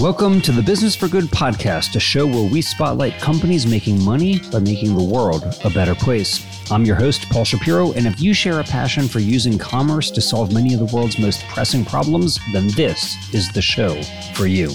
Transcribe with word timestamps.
Welcome 0.00 0.40
to 0.42 0.52
the 0.52 0.62
Business 0.62 0.96
for 0.96 1.06
Good 1.06 1.26
podcast, 1.26 1.94
a 1.94 2.00
show 2.00 2.26
where 2.26 2.50
we 2.50 2.60
spotlight 2.60 3.18
companies 3.18 3.66
making 3.66 4.02
money 4.02 4.40
by 4.50 4.58
making 4.58 4.96
the 4.96 5.04
world 5.04 5.44
a 5.64 5.70
better 5.70 5.94
place. 5.94 6.44
I'm 6.70 6.84
your 6.84 6.96
host, 6.96 7.28
Paul 7.30 7.44
Shapiro, 7.44 7.92
and 7.92 8.06
if 8.06 8.20
you 8.20 8.34
share 8.34 8.60
a 8.60 8.64
passion 8.64 9.06
for 9.06 9.20
using 9.20 9.58
commerce 9.58 10.10
to 10.12 10.20
solve 10.20 10.52
many 10.52 10.74
of 10.74 10.80
the 10.80 10.96
world's 10.96 11.18
most 11.18 11.44
pressing 11.48 11.84
problems, 11.84 12.40
then 12.52 12.68
this 12.68 13.16
is 13.34 13.50
the 13.52 13.62
show 13.62 14.02
for 14.34 14.46
you. 14.46 14.70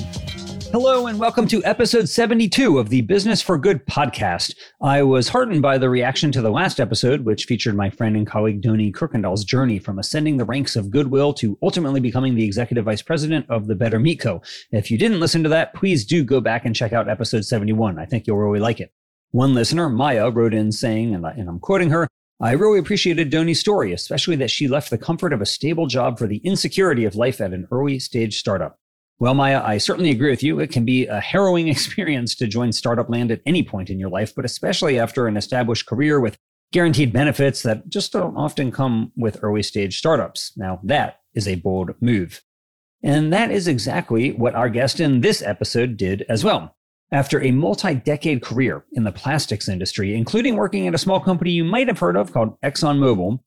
Hello, 0.72 1.08
and 1.08 1.18
welcome 1.18 1.48
to 1.48 1.64
episode 1.64 2.10
72 2.10 2.78
of 2.78 2.90
the 2.90 3.00
Business 3.00 3.42
for 3.42 3.58
Good 3.58 3.86
podcast. 3.86 4.54
I 4.82 5.02
was 5.02 5.30
heartened 5.30 5.62
by 5.62 5.78
the 5.78 5.90
reaction 5.90 6.30
to 6.34 6.42
the 6.42 6.52
last 6.52 6.82
episode, 6.82 7.22
which 7.22 7.46
featured 7.46 7.74
my 7.74 7.90
friend 7.90 8.18
and 8.18 8.28
colleague 8.28 8.62
Doni 8.62 8.92
Kirkendall's 8.92 9.46
journey 9.46 9.80
from 9.80 9.98
ascending 9.98 10.36
the 10.36 10.44
ranks 10.44 10.76
of 10.76 10.92
Goodwill 10.92 11.34
to 11.36 11.58
ultimately 11.64 12.02
becoming 12.02 12.36
the 12.36 12.44
executive 12.44 12.84
vice 12.84 13.02
president 13.02 13.46
of 13.50 13.68
the 13.68 13.76
Better 13.76 13.98
Meat 13.98 14.20
Co. 14.20 14.42
If 14.72 14.92
you 14.92 14.98
didn't 14.98 15.22
listen 15.22 15.42
to 15.44 15.50
that, 15.50 15.74
please 15.74 16.06
do 16.06 16.26
go 16.26 16.42
back 16.42 16.66
and 16.66 16.76
check 16.76 16.92
out 16.92 17.10
episode 17.10 17.46
71. 17.46 17.98
I 17.98 18.06
think 18.06 18.28
you'll 18.28 18.38
really 18.38 18.60
like 18.60 18.82
it. 18.82 18.92
One 19.32 19.54
listener, 19.54 19.88
Maya, 19.88 20.30
wrote 20.30 20.54
in 20.54 20.74
saying, 20.74 21.16
and, 21.16 21.26
I'm 21.26 21.60
quoting 21.60 21.92
her, 21.92 22.10
I 22.42 22.52
really 22.52 22.80
appreciated 22.80 23.30
Doni's 23.30 23.60
story, 23.62 23.94
especially 23.94 24.36
that 24.36 24.52
she 24.52 24.68
left 24.68 24.90
the 24.90 24.98
comfort 24.98 25.32
of 25.32 25.42
a 25.42 25.46
stable 25.46 25.88
job 25.88 26.20
for 26.20 26.28
the 26.28 26.38
insecurity 26.44 27.06
of 27.06 27.16
life 27.16 27.40
at 27.40 27.54
an 27.54 27.70
early 27.72 28.00
stage 28.00 28.38
startup. 28.38 28.80
Well, 29.20 29.34
Maya, 29.34 29.64
I 29.64 29.80
certainly 29.80 30.12
agree 30.12 30.30
with 30.30 30.44
you. 30.44 30.60
It 30.60 30.72
can 30.72 30.86
be 30.86 31.08
a 31.08 31.20
harrowing 31.20 31.68
experience 31.70 32.36
to 32.36 32.48
join 32.48 32.72
startup 32.72 33.10
land 33.10 33.32
at 33.32 33.42
any 33.46 33.64
point 33.64 33.90
in 33.90 34.00
your 34.00 34.10
life, 34.10 34.34
but 34.36 34.46
especially 34.46 35.00
after 35.00 35.28
an 35.28 35.38
established 35.38 35.88
career 35.88 36.20
with 36.20 36.38
guaranteed 36.72 37.14
benefits 37.14 37.64
that 37.64 37.88
just 37.88 38.12
don't 38.12 38.36
often 38.36 38.72
come 38.72 39.12
with 39.16 39.40
early 39.42 39.64
stage 39.64 39.98
startups. 39.98 40.52
Now, 40.58 40.80
that 40.84 41.22
is 41.34 41.48
a 41.48 41.56
bold 41.56 41.92
move. 42.02 42.42
And 43.04 43.32
that 43.32 43.52
is 43.52 43.68
exactly 43.68 44.32
what 44.32 44.56
our 44.56 44.70
guest 44.70 45.00
in 45.00 45.22
this 45.22 45.42
episode 45.42 45.98
did 45.98 46.26
as 46.28 46.44
well. 46.44 46.76
After 47.12 47.42
a 47.42 47.52
multi 47.52 47.96
decade 47.96 48.42
career 48.42 48.84
in 48.92 49.06
the 49.06 49.14
plastics 49.14 49.70
industry, 49.70 50.14
including 50.14 50.58
working 50.58 50.88
at 50.88 50.96
a 50.96 51.00
small 51.00 51.22
company 51.22 51.52
you 51.52 51.64
might 51.64 51.88
have 51.88 52.00
heard 52.00 52.18
of 52.18 52.34
called 52.34 52.60
ExxonMobil, 52.62 53.40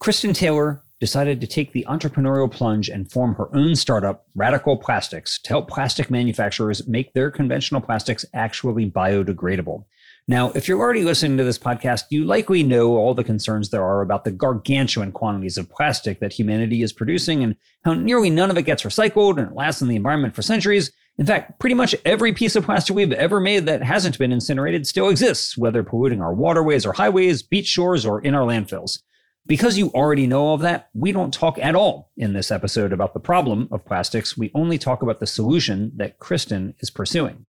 Kristin 0.00 0.34
Taylor 0.34 0.84
decided 1.00 1.40
to 1.40 1.46
take 1.46 1.72
the 1.72 1.86
entrepreneurial 1.88 2.50
plunge 2.50 2.90
and 2.90 3.10
form 3.10 3.34
her 3.34 3.48
own 3.56 3.74
startup, 3.74 4.26
Radical 4.34 4.76
Plastics, 4.76 5.38
to 5.40 5.48
help 5.48 5.68
plastic 5.68 6.10
manufacturers 6.10 6.86
make 6.86 7.14
their 7.14 7.30
conventional 7.30 7.80
plastics 7.80 8.26
actually 8.34 8.90
biodegradable. 8.90 9.84
Now, 10.28 10.52
if 10.52 10.68
you're 10.68 10.78
already 10.78 11.02
listening 11.02 11.38
to 11.38 11.44
this 11.44 11.58
podcast, 11.58 12.04
you 12.10 12.24
likely 12.24 12.62
know 12.62 12.96
all 12.96 13.14
the 13.14 13.24
concerns 13.24 13.70
there 13.70 13.82
are 13.82 14.02
about 14.02 14.24
the 14.24 14.30
gargantuan 14.30 15.10
quantities 15.10 15.58
of 15.58 15.70
plastic 15.70 16.20
that 16.20 16.34
humanity 16.34 16.82
is 16.82 16.92
producing 16.92 17.42
and 17.42 17.56
how 17.84 17.94
nearly 17.94 18.30
none 18.30 18.50
of 18.50 18.58
it 18.58 18.62
gets 18.62 18.82
recycled 18.82 19.38
and 19.38 19.48
it 19.48 19.54
lasts 19.54 19.82
in 19.82 19.88
the 19.88 19.96
environment 19.96 20.34
for 20.34 20.42
centuries. 20.42 20.92
In 21.18 21.26
fact, 21.26 21.58
pretty 21.58 21.74
much 21.74 21.96
every 22.04 22.32
piece 22.32 22.54
of 22.54 22.64
plastic 22.64 22.94
we've 22.94 23.12
ever 23.12 23.40
made 23.40 23.66
that 23.66 23.82
hasn't 23.82 24.18
been 24.18 24.32
incinerated 24.32 24.86
still 24.86 25.08
exists, 25.08 25.58
whether 25.58 25.82
polluting 25.82 26.20
our 26.20 26.34
waterways 26.34 26.86
or 26.86 26.92
highways, 26.92 27.42
beach 27.42 27.66
shores, 27.66 28.06
or 28.06 28.20
in 28.20 28.34
our 28.34 28.46
landfills. 28.46 29.00
Because 29.50 29.76
you 29.76 29.88
already 29.88 30.28
know 30.28 30.42
all 30.42 30.54
of 30.54 30.60
that, 30.60 30.90
we 30.94 31.10
don't 31.10 31.34
talk 31.34 31.58
at 31.58 31.74
all 31.74 32.12
in 32.16 32.34
this 32.34 32.52
episode 32.52 32.92
about 32.92 33.14
the 33.14 33.18
problem 33.18 33.66
of 33.72 33.84
plastics. 33.84 34.38
We 34.38 34.52
only 34.54 34.78
talk 34.78 35.02
about 35.02 35.18
the 35.18 35.26
solution 35.26 35.90
that 35.96 36.20
Kristin 36.20 36.74
is 36.78 36.88
pursuing. 36.88 37.46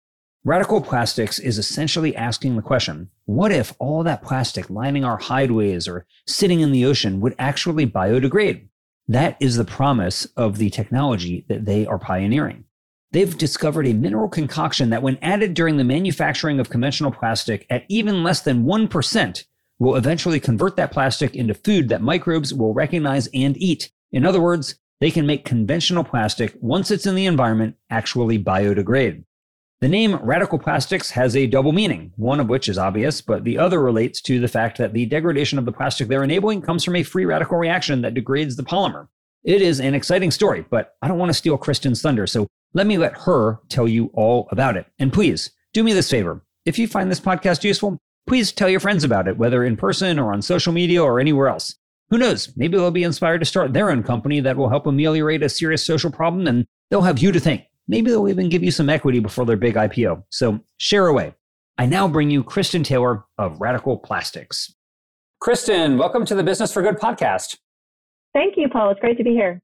Radical 0.43 0.81
Plastics 0.81 1.39
is 1.39 1.57
essentially 1.57 2.17
asking 2.17 2.57
the 2.57 2.63
question 2.63 3.11
what 3.27 3.53
if 3.53 3.75
all 3.79 4.03
that 4.03 4.25
plastic 4.25 4.69
lining 4.69 5.05
our 5.05 5.19
highways 5.19 5.87
or 5.87 6.05
sitting 6.27 6.59
in 6.59 6.73
the 6.73 6.85
ocean 6.85 7.21
would 7.21 7.37
actually 7.39 7.87
biodegrade? 7.87 8.67
That 9.07 9.37
is 9.39 9.57
the 9.57 9.65
promise 9.65 10.25
of 10.37 10.59
the 10.59 10.71
technology 10.71 11.47
that 11.49 11.65
they 11.65 11.87
are 11.87 12.01
pioneering. 12.01 12.65
They've 13.13 13.39
discovered 13.39 13.87
a 13.87 13.93
mineral 13.93 14.29
concoction 14.29 14.91
that, 14.91 15.03
when 15.05 15.17
added 15.23 15.55
during 15.55 15.77
the 15.77 15.85
manufacturing 15.85 16.59
of 16.59 16.71
conventional 16.71 17.13
plastic 17.13 17.69
at 17.71 17.85
even 17.89 18.25
less 18.25 18.41
than 18.41 18.65
1%, 18.65 19.45
will 19.79 19.97
eventually 19.97 20.41
convert 20.41 20.77
that 20.77 20.93
plastic 20.93 21.35
into 21.35 21.55
food 21.55 21.89
that 21.89 22.03
microbes 22.03 22.55
will 22.55 22.75
recognize 22.75 23.29
and 23.35 23.57
eat. 23.57 23.91
In 24.13 24.25
other 24.25 24.41
words, 24.41 24.77
they 25.01 25.11
can 25.11 25.27
make 25.27 25.45
conventional 25.45 26.05
plastic, 26.05 26.57
once 26.61 26.91
it's 26.91 27.07
in 27.07 27.15
the 27.15 27.27
environment, 27.27 27.77
actually 27.91 28.43
biodegrade. 28.43 29.25
The 29.81 29.89
name 29.89 30.17
radical 30.23 30.59
plastics 30.59 31.11
has 31.11 31.37
a 31.37 31.47
double 31.47 31.73
meaning, 31.73 32.13
one 32.17 32.41
of 32.41 32.49
which 32.49 32.69
is 32.69 32.79
obvious, 32.79 33.21
but 33.21 33.45
the 33.45 33.59
other 33.59 33.83
relates 33.83 34.23
to 34.23 34.41
the 34.41 34.49
fact 34.49 34.79
that 34.79 34.95
the 34.95 35.05
degradation 35.05 35.59
of 35.59 35.67
the 35.67 35.73
plastic 35.73 36.09
they're 36.09 36.25
enabling 36.25 36.63
comes 36.63 36.85
from 36.85 36.97
a 36.97 37.03
free 37.03 37.27
radical 37.27 37.59
reaction 37.59 38.01
that 38.01 38.15
degrades 38.15 38.57
the 38.57 38.63
polymer. 38.63 39.09
It 39.43 39.61
is 39.61 39.81
an 39.81 39.95
exciting 39.95 40.31
story, 40.31 40.65
but 40.71 40.95
I 41.03 41.09
don't 41.09 41.19
want 41.19 41.29
to 41.29 41.35
steal 41.35 41.59
Kristin's 41.59 42.01
thunder, 42.01 42.27
so 42.27 42.47
let 42.73 42.87
me 42.87 42.97
let 42.97 43.19
her 43.19 43.61
tell 43.69 43.87
you 43.87 44.11
all 44.15 44.49
about 44.51 44.77
it. 44.77 44.87
And 44.99 45.13
please, 45.13 45.51
do 45.75 45.85
me 45.85 45.93
this 45.93 46.11
favor. 46.11 46.41
If 46.65 46.79
you 46.79 46.89
find 46.89 47.11
this 47.11 47.21
podcast 47.21 47.63
useful, 47.63 47.99
Please 48.27 48.53
tell 48.53 48.71
your 48.71 48.81
friends 48.81 49.05
about 49.05 49.29
it, 49.29 49.37
whether 49.37 49.65
in 49.65 49.77
person 49.77 50.19
or 50.19 50.33
on 50.33 50.41
social 50.41 50.73
media 50.73 51.03
or 51.03 51.21
anywhere 51.21 51.49
else. 51.49 51.77
Who 52.11 52.19
knows? 52.19 52.53
Maybe 52.57 52.77
they'll 52.77 52.91
be 52.91 53.03
inspired 53.03 53.41
to 53.41 53.45
start 53.45 53.73
their 53.73 53.91
own 53.91 54.03
company 54.03 54.41
that 54.41 54.57
will 54.57 54.69
help 54.69 54.87
ameliorate 54.87 55.43
a 55.43 55.49
serious 55.49 55.85
social 55.85 56.11
problem 56.11 56.47
and 56.47 56.67
they'll 56.91 57.03
have 57.03 57.19
you 57.19 57.33
to 57.33 57.41
thank. 57.41 57.65
Maybe 57.87 58.11
they'll 58.11 58.29
even 58.29 58.49
give 58.49 58.63
you 58.63 58.71
some 58.71 58.89
equity 58.89 59.19
before 59.19 59.45
their 59.45 59.57
big 59.57 59.75
IPO. 59.75 60.25
So 60.31 60.61
share 60.79 61.07
away. 61.07 61.35
I 61.77 61.87
now 61.87 62.09
bring 62.09 62.31
you 62.31 62.43
Kristin 62.43 62.85
Taylor 62.85 63.25
of 63.37 63.61
Radical 63.61 63.99
Plastics. 63.99 64.75
Kristin, 65.43 65.99
welcome 65.99 66.25
to 66.25 66.35
the 66.35 66.43
Business 66.43 66.73
for 66.73 66.83
Good 66.83 66.97
podcast. 66.97 67.59
Thank 68.33 68.55
you, 68.57 68.69
Paul. 68.69 68.91
It's 68.91 69.01
great 69.01 69.19
to 69.19 69.25
be 69.25 69.33
here. 69.33 69.61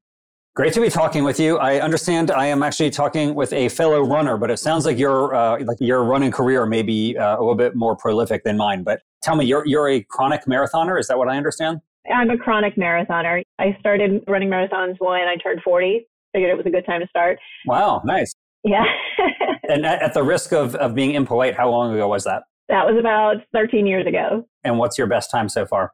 Great 0.53 0.73
to 0.73 0.81
be 0.81 0.89
talking 0.89 1.23
with 1.23 1.39
you. 1.39 1.57
I 1.59 1.79
understand 1.79 2.29
I 2.29 2.47
am 2.47 2.61
actually 2.61 2.89
talking 2.89 3.35
with 3.35 3.53
a 3.53 3.69
fellow 3.69 4.01
runner, 4.01 4.35
but 4.35 4.51
it 4.51 4.57
sounds 4.57 4.85
like 4.85 4.97
your 4.97 5.33
uh, 5.33 5.63
like 5.63 5.77
your 5.79 6.03
running 6.03 6.29
career 6.29 6.65
may 6.65 6.81
be 6.81 7.15
uh, 7.17 7.37
a 7.37 7.39
little 7.39 7.55
bit 7.55 7.73
more 7.73 7.95
prolific 7.95 8.43
than 8.43 8.57
mine. 8.57 8.83
But 8.83 8.99
tell 9.21 9.37
me, 9.37 9.45
you're 9.45 9.65
you're 9.65 9.87
a 9.87 10.03
chronic 10.03 10.43
marathoner. 10.47 10.99
Is 10.99 11.07
that 11.07 11.17
what 11.17 11.29
I 11.29 11.37
understand? 11.37 11.79
I'm 12.13 12.29
a 12.29 12.37
chronic 12.37 12.75
marathoner. 12.75 13.43
I 13.59 13.77
started 13.79 14.25
running 14.27 14.49
marathons 14.49 14.95
when 14.99 15.21
I 15.21 15.37
turned 15.41 15.61
40. 15.63 16.05
Figured 16.33 16.51
it 16.51 16.57
was 16.57 16.65
a 16.65 16.69
good 16.69 16.85
time 16.85 16.99
to 16.99 17.07
start. 17.07 17.39
Wow, 17.65 18.01
nice. 18.03 18.33
Yeah. 18.65 18.83
and 19.69 19.85
at, 19.85 20.01
at 20.01 20.13
the 20.13 20.23
risk 20.23 20.51
of, 20.51 20.75
of 20.75 20.93
being 20.95 21.11
impolite, 21.11 21.55
how 21.55 21.69
long 21.69 21.93
ago 21.93 22.09
was 22.09 22.25
that? 22.25 22.43
That 22.67 22.85
was 22.85 22.97
about 22.99 23.37
13 23.53 23.87
years 23.87 24.05
ago. 24.05 24.45
And 24.63 24.77
what's 24.77 24.97
your 24.97 25.07
best 25.07 25.31
time 25.31 25.47
so 25.47 25.65
far? 25.65 25.93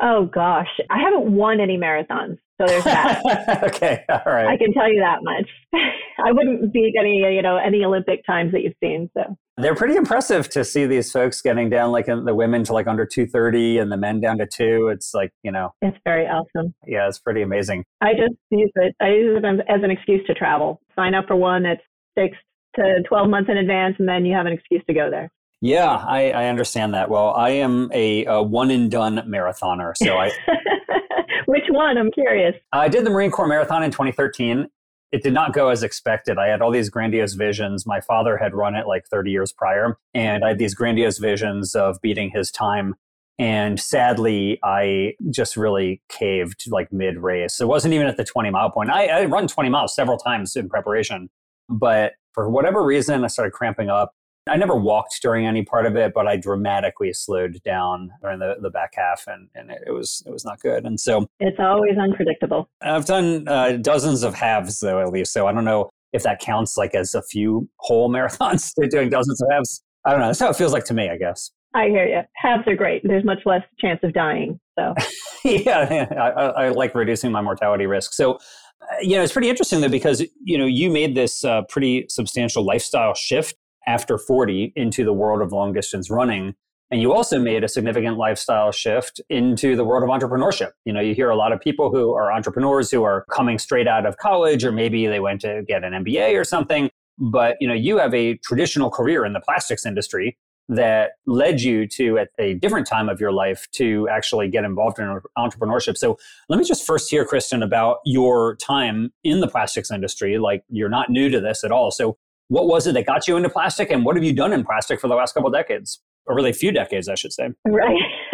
Oh 0.00 0.26
gosh, 0.26 0.68
I 0.90 0.98
haven't 1.00 1.32
won 1.32 1.60
any 1.60 1.76
marathons. 1.76 2.38
So 2.60 2.66
there's 2.66 2.84
that. 2.84 3.62
okay, 3.64 4.04
all 4.08 4.20
right. 4.26 4.46
I 4.46 4.56
can 4.56 4.72
tell 4.72 4.92
you 4.92 5.00
that 5.00 5.18
much. 5.22 5.48
I 6.24 6.32
wouldn't 6.32 6.72
beat 6.72 6.94
any, 6.98 7.18
you 7.18 7.42
know, 7.42 7.56
any 7.56 7.84
Olympic 7.84 8.24
times 8.26 8.52
that 8.52 8.62
you've 8.62 8.74
seen. 8.82 9.10
So 9.14 9.36
they're 9.56 9.74
pretty 9.74 9.96
impressive 9.96 10.48
to 10.50 10.64
see 10.64 10.86
these 10.86 11.10
folks 11.10 11.40
getting 11.42 11.70
down, 11.70 11.90
like 11.90 12.06
the 12.06 12.34
women 12.34 12.64
to 12.64 12.72
like 12.72 12.86
under 12.86 13.06
230 13.06 13.78
and 13.78 13.90
the 13.90 13.96
men 13.96 14.20
down 14.20 14.38
to 14.38 14.46
two. 14.46 14.88
It's 14.88 15.14
like, 15.14 15.32
you 15.42 15.50
know, 15.50 15.74
it's 15.82 15.98
very 16.04 16.26
awesome. 16.26 16.74
Yeah, 16.86 17.08
it's 17.08 17.18
pretty 17.18 17.42
amazing. 17.42 17.84
I 18.00 18.12
just 18.12 18.34
use 18.50 18.70
it. 18.76 18.94
I 19.00 19.08
use 19.08 19.42
it 19.42 19.44
as 19.68 19.82
an 19.82 19.90
excuse 19.90 20.24
to 20.26 20.34
travel. 20.34 20.80
Sign 20.94 21.14
up 21.14 21.26
for 21.26 21.36
one 21.36 21.62
that's 21.64 21.82
six 22.16 22.36
to 22.76 23.02
12 23.08 23.28
months 23.28 23.50
in 23.50 23.56
advance, 23.56 23.96
and 23.98 24.08
then 24.08 24.24
you 24.24 24.34
have 24.34 24.46
an 24.46 24.52
excuse 24.52 24.82
to 24.86 24.94
go 24.94 25.10
there. 25.10 25.30
Yeah, 25.62 25.86
I, 25.88 26.32
I 26.32 26.46
understand 26.46 26.92
that. 26.94 27.08
Well, 27.08 27.32
I 27.34 27.50
am 27.50 27.88
a, 27.94 28.24
a 28.24 28.42
one 28.42 28.72
and 28.72 28.90
done 28.90 29.18
marathoner, 29.28 29.92
so 29.96 30.18
I 30.18 30.32
Which 31.46 31.64
one? 31.68 31.96
I'm 31.96 32.10
curious. 32.10 32.56
I 32.72 32.88
did 32.88 33.04
the 33.06 33.10
Marine 33.10 33.30
Corps 33.30 33.46
Marathon 33.46 33.84
in 33.84 33.92
2013. 33.92 34.66
It 35.12 35.22
did 35.22 35.32
not 35.32 35.52
go 35.52 35.68
as 35.68 35.82
expected. 35.82 36.36
I 36.36 36.48
had 36.48 36.62
all 36.62 36.72
these 36.72 36.90
grandiose 36.90 37.34
visions. 37.34 37.86
My 37.86 38.00
father 38.00 38.36
had 38.38 38.54
run 38.54 38.74
it 38.74 38.88
like 38.88 39.04
30 39.06 39.30
years 39.30 39.52
prior, 39.52 39.98
and 40.14 40.44
I 40.44 40.48
had 40.48 40.58
these 40.58 40.74
grandiose 40.74 41.18
visions 41.18 41.76
of 41.76 42.00
beating 42.02 42.30
his 42.34 42.50
time. 42.50 42.96
And 43.38 43.78
sadly, 43.78 44.58
I 44.64 45.12
just 45.30 45.56
really 45.56 46.02
caved 46.08 46.64
like 46.70 46.92
mid 46.92 47.18
race. 47.18 47.60
It 47.60 47.68
wasn't 47.68 47.94
even 47.94 48.08
at 48.08 48.16
the 48.16 48.24
20 48.24 48.50
mile 48.50 48.70
point. 48.70 48.90
I, 48.90 49.06
I 49.06 49.24
run 49.26 49.46
20 49.46 49.68
miles 49.68 49.94
several 49.94 50.16
times 50.16 50.56
in 50.56 50.68
preparation, 50.68 51.30
but 51.68 52.14
for 52.32 52.48
whatever 52.48 52.82
reason, 52.82 53.22
I 53.22 53.26
started 53.28 53.52
cramping 53.52 53.90
up. 53.90 54.14
I 54.48 54.56
never 54.56 54.74
walked 54.74 55.20
during 55.22 55.46
any 55.46 55.64
part 55.64 55.86
of 55.86 55.96
it, 55.96 56.12
but 56.14 56.26
I 56.26 56.36
dramatically 56.36 57.12
slowed 57.12 57.62
down 57.62 58.10
during 58.22 58.40
the, 58.40 58.56
the 58.60 58.70
back 58.70 58.92
half, 58.94 59.24
and, 59.28 59.48
and 59.54 59.70
it, 59.70 59.84
it 59.86 59.90
was 59.92 60.22
it 60.26 60.32
was 60.32 60.44
not 60.44 60.60
good. 60.60 60.84
And 60.84 60.98
so 60.98 61.26
it's 61.38 61.58
always 61.60 61.96
unpredictable. 61.96 62.68
I've 62.80 63.04
done 63.04 63.46
uh, 63.46 63.72
dozens 63.80 64.22
of 64.24 64.34
halves 64.34 64.80
though, 64.80 65.00
at 65.00 65.12
least. 65.12 65.32
So 65.32 65.46
I 65.46 65.52
don't 65.52 65.64
know 65.64 65.90
if 66.12 66.24
that 66.24 66.40
counts 66.40 66.76
like 66.76 66.94
as 66.94 67.14
a 67.14 67.22
few 67.22 67.68
whole 67.76 68.10
marathons. 68.12 68.72
doing 68.90 69.10
dozens 69.10 69.40
of 69.42 69.48
halves. 69.50 69.82
I 70.04 70.10
don't 70.10 70.20
know. 70.20 70.26
That's 70.26 70.40
how 70.40 70.50
it 70.50 70.56
feels 70.56 70.72
like 70.72 70.84
to 70.86 70.94
me, 70.94 71.08
I 71.08 71.16
guess. 71.16 71.52
I 71.74 71.86
hear 71.86 72.06
you. 72.06 72.20
Halves 72.34 72.66
are 72.66 72.74
great. 72.74 73.02
There's 73.04 73.24
much 73.24 73.38
less 73.46 73.62
chance 73.80 74.00
of 74.02 74.12
dying. 74.12 74.58
So 74.78 74.94
yeah, 75.44 76.06
I, 76.18 76.64
I, 76.64 76.68
like 76.70 76.94
reducing 76.94 77.30
my 77.30 77.40
mortality 77.40 77.86
risk. 77.86 78.12
So 78.12 78.34
uh, 78.34 78.96
you 79.00 79.16
know, 79.16 79.22
it's 79.22 79.32
pretty 79.32 79.48
interesting 79.48 79.80
though 79.80 79.88
because 79.88 80.24
you 80.42 80.58
know 80.58 80.66
you 80.66 80.90
made 80.90 81.14
this 81.14 81.44
uh, 81.44 81.62
pretty 81.68 82.06
substantial 82.08 82.64
lifestyle 82.64 83.14
shift 83.14 83.54
after 83.86 84.18
40 84.18 84.72
into 84.76 85.04
the 85.04 85.12
world 85.12 85.42
of 85.42 85.52
long 85.52 85.72
distance 85.72 86.10
running. 86.10 86.54
And 86.90 87.00
you 87.00 87.14
also 87.14 87.38
made 87.38 87.64
a 87.64 87.68
significant 87.68 88.18
lifestyle 88.18 88.70
shift 88.70 89.20
into 89.30 89.76
the 89.76 89.84
world 89.84 90.02
of 90.02 90.10
entrepreneurship. 90.10 90.72
You 90.84 90.92
know, 90.92 91.00
you 91.00 91.14
hear 91.14 91.30
a 91.30 91.36
lot 91.36 91.52
of 91.52 91.60
people 91.60 91.90
who 91.90 92.12
are 92.12 92.30
entrepreneurs 92.30 92.90
who 92.90 93.02
are 93.02 93.24
coming 93.30 93.58
straight 93.58 93.88
out 93.88 94.04
of 94.04 94.18
college, 94.18 94.62
or 94.62 94.72
maybe 94.72 95.06
they 95.06 95.20
went 95.20 95.40
to 95.40 95.62
get 95.66 95.84
an 95.84 95.94
MBA 96.04 96.38
or 96.38 96.44
something. 96.44 96.90
but 97.18 97.56
you 97.60 97.68
know, 97.68 97.74
you 97.74 97.98
have 97.98 98.14
a 98.14 98.36
traditional 98.38 98.90
career 98.90 99.24
in 99.24 99.32
the 99.32 99.40
plastics 99.40 99.86
industry 99.86 100.36
that 100.68 101.12
led 101.26 101.60
you 101.60 101.86
to 101.86 102.18
at 102.18 102.28
a 102.38 102.54
different 102.54 102.86
time 102.86 103.08
of 103.08 103.20
your 103.20 103.32
life 103.32 103.66
to 103.72 104.08
actually 104.08 104.48
get 104.48 104.64
involved 104.64 104.98
in 104.98 105.20
entrepreneurship. 105.36 105.96
So 105.96 106.18
let 106.48 106.58
me 106.58 106.64
just 106.64 106.86
first 106.86 107.10
hear, 107.10 107.26
Kristin, 107.26 107.62
about 107.62 107.98
your 108.04 108.56
time 108.56 109.12
in 109.24 109.40
the 109.40 109.48
plastics 109.48 109.90
industry. 109.90 110.38
Like 110.38 110.64
you're 110.68 110.88
not 110.88 111.10
new 111.10 111.28
to 111.28 111.40
this 111.40 111.64
at 111.64 111.72
all. 111.72 111.90
So 111.90 112.16
what 112.52 112.66
was 112.66 112.86
it 112.86 112.92
that 112.92 113.06
got 113.06 113.26
you 113.26 113.38
into 113.38 113.48
plastic 113.48 113.90
and 113.90 114.04
what 114.04 114.14
have 114.14 114.22
you 114.22 114.34
done 114.34 114.52
in 114.52 114.62
plastic 114.62 115.00
for 115.00 115.08
the 115.08 115.14
last 115.14 115.32
couple 115.32 115.48
decades? 115.50 116.02
Or 116.26 116.36
really 116.36 116.52
few 116.52 116.70
decades, 116.70 117.08
I 117.08 117.14
should 117.14 117.32
say. 117.32 117.48
Right. 117.66 117.96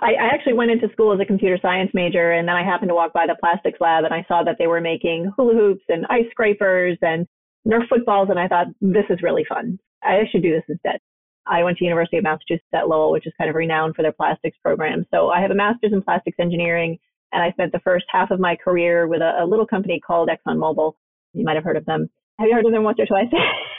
I, 0.00 0.12
I 0.12 0.26
actually 0.32 0.52
went 0.52 0.70
into 0.70 0.88
school 0.92 1.12
as 1.12 1.18
a 1.18 1.24
computer 1.24 1.58
science 1.60 1.90
major 1.92 2.30
and 2.30 2.46
then 2.46 2.54
I 2.54 2.64
happened 2.64 2.90
to 2.90 2.94
walk 2.94 3.12
by 3.12 3.26
the 3.26 3.34
plastics 3.40 3.80
lab 3.80 4.04
and 4.04 4.14
I 4.14 4.24
saw 4.28 4.44
that 4.44 4.54
they 4.60 4.68
were 4.68 4.80
making 4.80 5.32
hula 5.36 5.54
hoops 5.54 5.82
and 5.88 6.06
ice 6.08 6.26
scrapers 6.30 6.96
and 7.02 7.26
Nerf 7.66 7.88
footballs 7.88 8.28
and 8.30 8.38
I 8.38 8.46
thought 8.46 8.68
this 8.80 9.04
is 9.10 9.20
really 9.20 9.44
fun. 9.48 9.80
I 10.04 10.22
should 10.30 10.42
do 10.42 10.52
this 10.52 10.62
instead. 10.68 11.00
I 11.44 11.64
went 11.64 11.78
to 11.78 11.84
University 11.84 12.18
of 12.18 12.24
Massachusetts 12.24 12.68
at 12.72 12.88
Lowell, 12.88 13.10
which 13.10 13.26
is 13.26 13.32
kind 13.36 13.50
of 13.50 13.56
renowned 13.56 13.96
for 13.96 14.02
their 14.02 14.12
plastics 14.12 14.58
program. 14.62 15.04
So 15.12 15.30
I 15.30 15.40
have 15.40 15.50
a 15.50 15.56
master's 15.56 15.92
in 15.92 16.02
plastics 16.02 16.38
engineering, 16.38 16.98
and 17.32 17.42
I 17.42 17.50
spent 17.50 17.72
the 17.72 17.80
first 17.80 18.04
half 18.12 18.30
of 18.30 18.38
my 18.38 18.54
career 18.54 19.08
with 19.08 19.20
a, 19.20 19.42
a 19.42 19.44
little 19.44 19.66
company 19.66 19.98
called 19.98 20.28
ExxonMobil. 20.28 20.92
You 21.32 21.44
might 21.44 21.56
have 21.56 21.64
heard 21.64 21.76
of 21.76 21.84
them. 21.86 22.08
Have 22.40 22.48
you 22.48 22.54
heard 22.54 22.64
of 22.64 22.72
them 22.72 22.84
once 22.84 22.98
or 22.98 23.04
twice? 23.04 23.28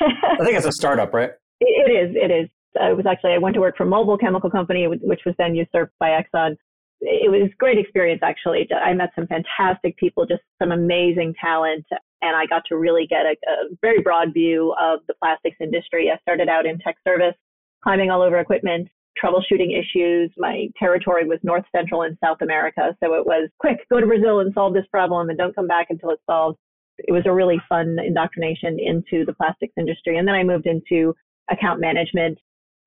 I 0.02 0.46
think 0.46 0.56
it's 0.56 0.68
a 0.68 0.72
startup, 0.72 1.14
right? 1.14 1.32
It, 1.64 1.88
it 1.88 1.92
is. 1.92 2.16
It 2.16 2.32
is. 2.32 2.50
Uh, 2.80 2.86
I 2.86 2.94
was 2.94 3.06
actually 3.06 3.34
I 3.34 3.38
went 3.38 3.54
to 3.54 3.60
work 3.60 3.78
for 3.78 3.84
a 3.84 3.88
Mobil 3.88 4.20
Chemical 4.20 4.50
Company, 4.50 4.88
which 4.88 5.22
was 5.28 5.36
then 5.38 5.54
usurped 5.54 5.94
by 6.00 6.10
Exxon. 6.10 6.56
It 7.02 7.30
was 7.30 7.52
a 7.54 7.56
great 7.58 7.78
experience 7.78 8.22
actually. 8.24 8.68
I 8.74 8.96
met 8.96 9.12
some 9.14 9.28
fantastic 9.28 9.96
people, 9.98 10.26
just 10.26 10.42
some 10.58 10.72
amazing 10.72 11.36
talent, 11.40 11.86
and 12.24 12.36
I 12.36 12.48
got 12.48 12.64
to 12.70 12.78
really 12.78 13.06
get 13.06 13.28
a, 13.28 13.34
a 13.48 13.76
very 13.80 14.02
broad 14.02 14.34
view 14.34 14.74
of 14.82 15.02
the 15.08 15.14
plastics 15.22 15.58
industry. 15.60 16.10
I 16.10 16.18
started 16.22 16.50
out 16.50 16.66
in 16.66 16.80
tech 16.80 16.96
service 17.08 17.36
climbing 17.84 18.10
all 18.10 18.24
over 18.24 18.40
equipment, 18.40 18.88
troubleshooting 19.24 19.78
issues. 19.78 20.32
My 20.38 20.68
territory 20.80 21.28
was 21.28 21.38
North 21.44 21.66
Central 21.76 22.04
and 22.04 22.18
South 22.24 22.42
America. 22.42 22.96
So 23.04 23.14
it 23.14 23.26
was 23.26 23.50
quick, 23.60 23.78
go 23.92 24.00
to 24.00 24.08
Brazil 24.08 24.40
and 24.40 24.52
solve 24.56 24.74
this 24.74 24.88
problem 24.90 25.30
and 25.30 25.38
don't 25.38 25.56
come 25.56 25.68
back 25.68 25.88
until 25.92 26.10
it's 26.10 26.24
solved. 26.28 26.58
It 27.08 27.12
was 27.12 27.24
a 27.26 27.34
really 27.34 27.62
fun 27.68 27.98
indoctrination 28.06 28.78
into 28.80 29.26
the 29.26 29.34
plastics 29.34 29.74
industry. 29.78 30.18
And 30.18 30.28
then 30.28 30.36
I 30.36 30.44
moved 30.44 30.68
into 30.68 31.16
account 31.50 31.80
management, 31.80 32.38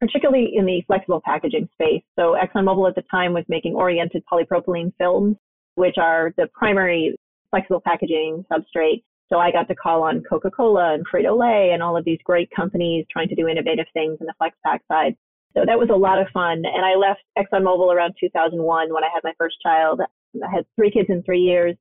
particularly 0.00 0.52
in 0.54 0.66
the 0.66 0.82
flexible 0.86 1.20
packaging 1.24 1.68
space. 1.72 2.02
So 2.16 2.36
ExxonMobil 2.40 2.88
at 2.88 2.94
the 2.94 3.04
time 3.10 3.32
was 3.32 3.44
making 3.48 3.74
oriented 3.74 4.22
polypropylene 4.30 4.92
films, 4.98 5.36
which 5.74 5.96
are 5.98 6.32
the 6.36 6.48
primary 6.54 7.16
flexible 7.50 7.82
packaging 7.84 8.44
substrate. 8.50 9.02
So 9.32 9.38
I 9.38 9.50
got 9.50 9.68
to 9.68 9.74
call 9.74 10.02
on 10.02 10.22
Coca-Cola 10.28 10.94
and 10.94 11.06
Frito-Lay 11.06 11.70
and 11.72 11.82
all 11.82 11.96
of 11.96 12.04
these 12.04 12.18
great 12.24 12.50
companies 12.54 13.06
trying 13.10 13.28
to 13.28 13.34
do 13.34 13.48
innovative 13.48 13.86
things 13.94 14.18
in 14.20 14.26
the 14.26 14.34
flex 14.38 14.56
pack 14.64 14.82
side. 14.90 15.16
So 15.56 15.64
that 15.64 15.78
was 15.78 15.88
a 15.90 15.96
lot 15.96 16.20
of 16.20 16.26
fun. 16.32 16.62
And 16.64 16.84
I 16.84 16.94
left 16.94 17.22
ExxonMobil 17.38 17.94
around 17.94 18.14
2001 18.20 18.92
when 18.92 19.04
I 19.04 19.08
had 19.12 19.20
my 19.22 19.32
first 19.38 19.56
child. 19.62 20.00
I 20.00 20.54
had 20.54 20.66
three 20.76 20.90
kids 20.90 21.08
in 21.08 21.22
three 21.22 21.40
years. 21.40 21.76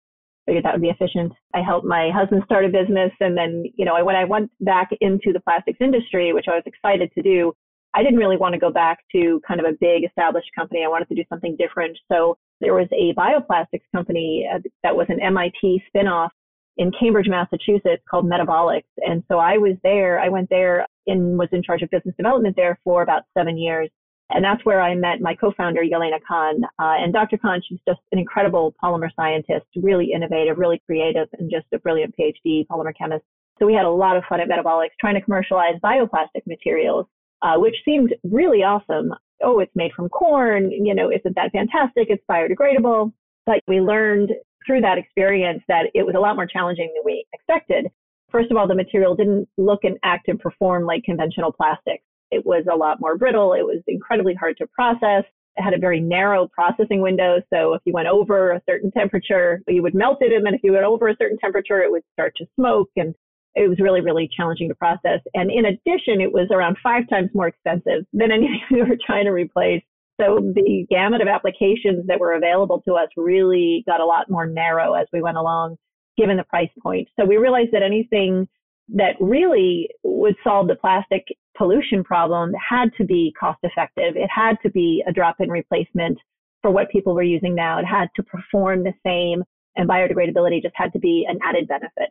Figured 0.46 0.66
that 0.66 0.74
would 0.74 0.82
be 0.82 0.90
efficient. 0.90 1.32
I 1.54 1.62
helped 1.62 1.86
my 1.86 2.10
husband 2.14 2.44
start 2.46 2.66
a 2.66 2.70
business. 2.70 3.12
And 3.20 3.38
then, 3.38 3.64
you 3.76 3.86
know, 3.86 4.04
when 4.04 4.16
I 4.16 4.26
went 4.26 4.52
back 4.60 4.90
into 5.00 5.32
the 5.32 5.40
plastics 5.40 5.80
industry, 5.80 6.34
which 6.34 6.46
I 6.48 6.56
was 6.56 6.64
excited 6.66 7.12
to 7.14 7.22
do, 7.22 7.54
I 7.94 8.02
didn't 8.02 8.20
really 8.20 8.38
want 8.38 8.54
to 8.54 8.60
go 8.60 8.72
back 8.72 9.00
to 9.14 9.40
kind 9.48 9.60
of 9.60 9.66
a 9.66 9.78
big 9.80 10.04
established 10.04 10.50
company. 10.56 10.84
I 10.84 10.90
wanted 10.90 11.08
to 11.10 11.16
do 11.16 11.24
something 11.30 11.56
different. 11.58 11.98
So 12.12 12.38
there 12.60 12.74
was 12.74 12.88
a 12.92 13.14
bioplastics 13.14 13.86
company 13.96 14.48
uh, 14.52 14.60
that 14.84 14.96
was 14.96 15.08
an 15.10 15.22
MIT 15.22 15.84
spinoff 15.96 16.30
in 16.78 16.92
Cambridge, 17.00 17.28
Massachusetts 17.30 18.02
called 18.10 18.26
Metabolix. 18.26 18.84
And 18.98 19.24
so 19.28 19.38
I 19.38 19.58
was 19.58 19.76
there, 19.84 20.20
I 20.20 20.30
went 20.30 20.50
there 20.50 20.88
and 21.06 21.38
was 21.38 21.50
in 21.52 21.62
charge 21.62 21.84
of 21.84 21.90
business 21.92 22.16
development 22.18 22.56
there 22.56 22.80
for 22.84 23.04
about 23.04 23.24
seven 23.38 23.58
years. 23.58 23.90
And 24.30 24.44
that's 24.44 24.64
where 24.66 24.82
I 24.82 24.96
met 24.96 25.22
my 25.22 25.36
co-founder, 25.36 25.82
Yelena 25.82 26.20
Kann. 26.28 26.64
Uh, 26.80 26.96
and 26.98 27.14
Dr. 27.14 27.38
Kann, 27.38 27.62
she's 27.68 27.80
just 27.88 28.00
an 28.12 28.20
incredible 28.20 28.74
polymer 28.82 29.10
scientist, 29.16 29.66
really 29.76 30.12
innovative, 30.14 30.58
really 30.58 30.82
creative, 30.86 31.28
and 31.38 31.52
just 31.52 31.66
a 31.74 31.80
brilliant 31.80 32.16
PhD 32.18 32.66
polymer 32.68 32.94
chemist. 32.98 33.26
So 33.60 33.66
we 33.66 33.74
had 33.74 33.86
a 33.86 33.90
lot 33.90 34.18
of 34.18 34.24
fun 34.28 34.40
at 34.40 34.48
Metabolix 34.48 34.90
trying 35.00 35.16
to 35.16 35.22
commercialize 35.22 35.76
bioplastic 35.84 36.48
materials, 36.48 37.06
uh, 37.42 37.56
which 37.58 37.76
seemed 37.86 38.16
really 38.24 38.64
awesome. 38.64 39.14
Oh, 39.44 39.60
it's 39.60 39.76
made 39.76 39.92
from 39.94 40.10
corn. 40.10 40.72
You 40.72 40.96
know, 40.96 41.12
isn't 41.12 41.36
that 41.36 41.52
fantastic? 41.52 42.08
It's 42.10 42.24
biodegradable. 42.30 43.14
But 43.46 43.60
we 43.68 43.82
learned 43.82 44.32
through 44.66 44.82
that 44.82 44.98
experience 44.98 45.62
that 45.68 45.88
it 45.94 46.06
was 46.06 46.16
a 46.16 46.20
lot 46.20 46.36
more 46.36 46.48
challenging 46.48 46.92
than 46.96 47.04
we 47.06 47.26
expected. 47.34 47.88
First 48.32 48.50
of 48.50 48.58
all, 48.58 48.68
the 48.68 48.76
material 48.76 49.16
didn't 49.16 49.48
look 49.58 49.84
and 49.84 49.98
act 50.04 50.28
and 50.28 50.40
perform 50.40 50.86
like 50.86 51.04
conventional 51.04 51.52
plastics. 51.52 52.04
It 52.34 52.46
was 52.46 52.66
a 52.72 52.76
lot 52.76 53.00
more 53.00 53.18
brittle. 53.18 53.54
It 53.54 53.64
was 53.64 53.82
incredibly 53.88 54.34
hard 54.34 54.58
to 54.58 54.68
process. 54.68 55.24
It 55.56 55.62
had 55.62 55.74
a 55.74 55.78
very 55.78 56.00
narrow 56.00 56.48
processing 56.48 57.02
window. 57.02 57.42
So 57.54 57.74
if 57.74 57.82
you 57.86 57.94
went 57.94 58.08
over 58.08 58.52
a 58.52 58.62
certain 58.68 58.92
temperature, 58.92 59.62
you 59.68 59.84
would 59.84 59.94
melt 59.94 60.18
it. 60.22 60.34
And 60.34 60.46
then 60.46 60.56
if 60.56 60.62
you 60.64 60.74
went 60.74 60.86
over 60.86 61.08
a 61.08 61.16
certain 61.22 61.38
temperature, 61.38 61.82
it 61.82 61.92
would 61.92 62.04
start 62.14 62.34
to 62.38 62.46
smoke. 62.56 62.90
And 62.96 63.14
it 63.56 63.70
was 63.70 63.80
really, 63.80 64.02
really 64.02 64.30
challenging 64.36 64.68
to 64.70 64.76
process. 64.76 65.20
And 65.36 65.52
in 65.52 65.66
addition, 65.66 66.22
it 66.22 66.34
was 66.34 66.48
around 66.52 66.78
five 66.82 67.08
times 67.08 67.30
more 67.34 67.48
expensive 67.48 68.06
than 68.14 68.32
anything 68.32 68.62
we 68.72 68.82
were 68.82 68.98
trying 69.06 69.26
to 69.26 69.32
replace. 69.32 69.84
So 70.20 70.40
the 70.40 70.86
gamut 70.90 71.22
of 71.22 71.28
applications 71.28 72.06
that 72.08 72.20
were 72.20 72.34
available 72.34 72.82
to 72.88 72.94
us 72.94 73.10
really 73.18 73.84
got 73.88 74.00
a 74.00 74.06
lot 74.06 74.30
more 74.30 74.46
narrow 74.46 74.94
as 74.94 75.08
we 75.12 75.22
went 75.22 75.38
along, 75.38 75.78
given 76.18 76.38
the 76.38 76.44
price 76.44 76.70
point. 76.82 77.08
So 77.20 77.26
we 77.26 77.38
realized 77.38 77.72
that 77.74 77.82
anything 77.84 78.48
that 78.90 79.16
really 79.20 79.90
would 80.04 80.36
solve 80.44 80.68
the 80.68 80.76
plastic 80.76 81.26
pollution 81.58 82.04
problem 82.04 82.54
had 82.54 82.94
to 82.98 83.06
be 83.06 83.34
cost 83.40 83.60
effective. 83.64 84.16
It 84.16 84.30
had 84.34 84.56
to 84.64 84.70
be 84.70 85.04
a 85.08 85.12
drop 85.12 85.38
in 85.40 85.50
replacement 85.50 86.18
for 86.62 86.72
what 86.72 86.90
people 86.90 87.14
were 87.14 87.24
using 87.24 87.56
now. 87.56 87.80
It 87.80 87.86
had 87.86 88.10
to 88.16 88.24
perform 88.24 88.84
the 88.84 88.94
same 89.06 89.44
and 89.76 89.90
biodegradability 89.90 90.62
just 90.62 90.76
had 90.76 90.94
to 90.94 91.00
be 91.00 91.26
an 91.28 91.40
added 91.44 91.68
benefit. 91.68 92.10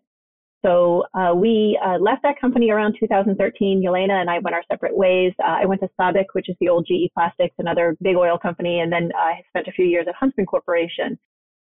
So 0.64 1.04
uh, 1.14 1.34
we 1.34 1.78
uh, 1.84 1.98
left 1.98 2.22
that 2.22 2.40
company 2.40 2.70
around 2.70 2.96
2013. 2.98 3.82
Yelena 3.84 4.20
and 4.20 4.30
I 4.30 4.38
went 4.38 4.54
our 4.54 4.62
separate 4.70 4.96
ways. 4.96 5.32
Uh, 5.40 5.58
I 5.60 5.66
went 5.66 5.80
to 5.80 5.88
SABIC, 5.98 6.26
which 6.34 6.48
is 6.48 6.56
the 6.60 6.68
old 6.68 6.86
GE 6.86 7.12
Plastics, 7.14 7.54
another 7.58 7.96
big 8.00 8.16
oil 8.16 8.38
company, 8.38 8.80
and 8.80 8.92
then 8.92 9.10
I 9.16 9.42
spent 9.48 9.66
a 9.66 9.72
few 9.72 9.84
years 9.84 10.06
at 10.08 10.14
Huntsman 10.14 10.46
Corporation. 10.46 11.18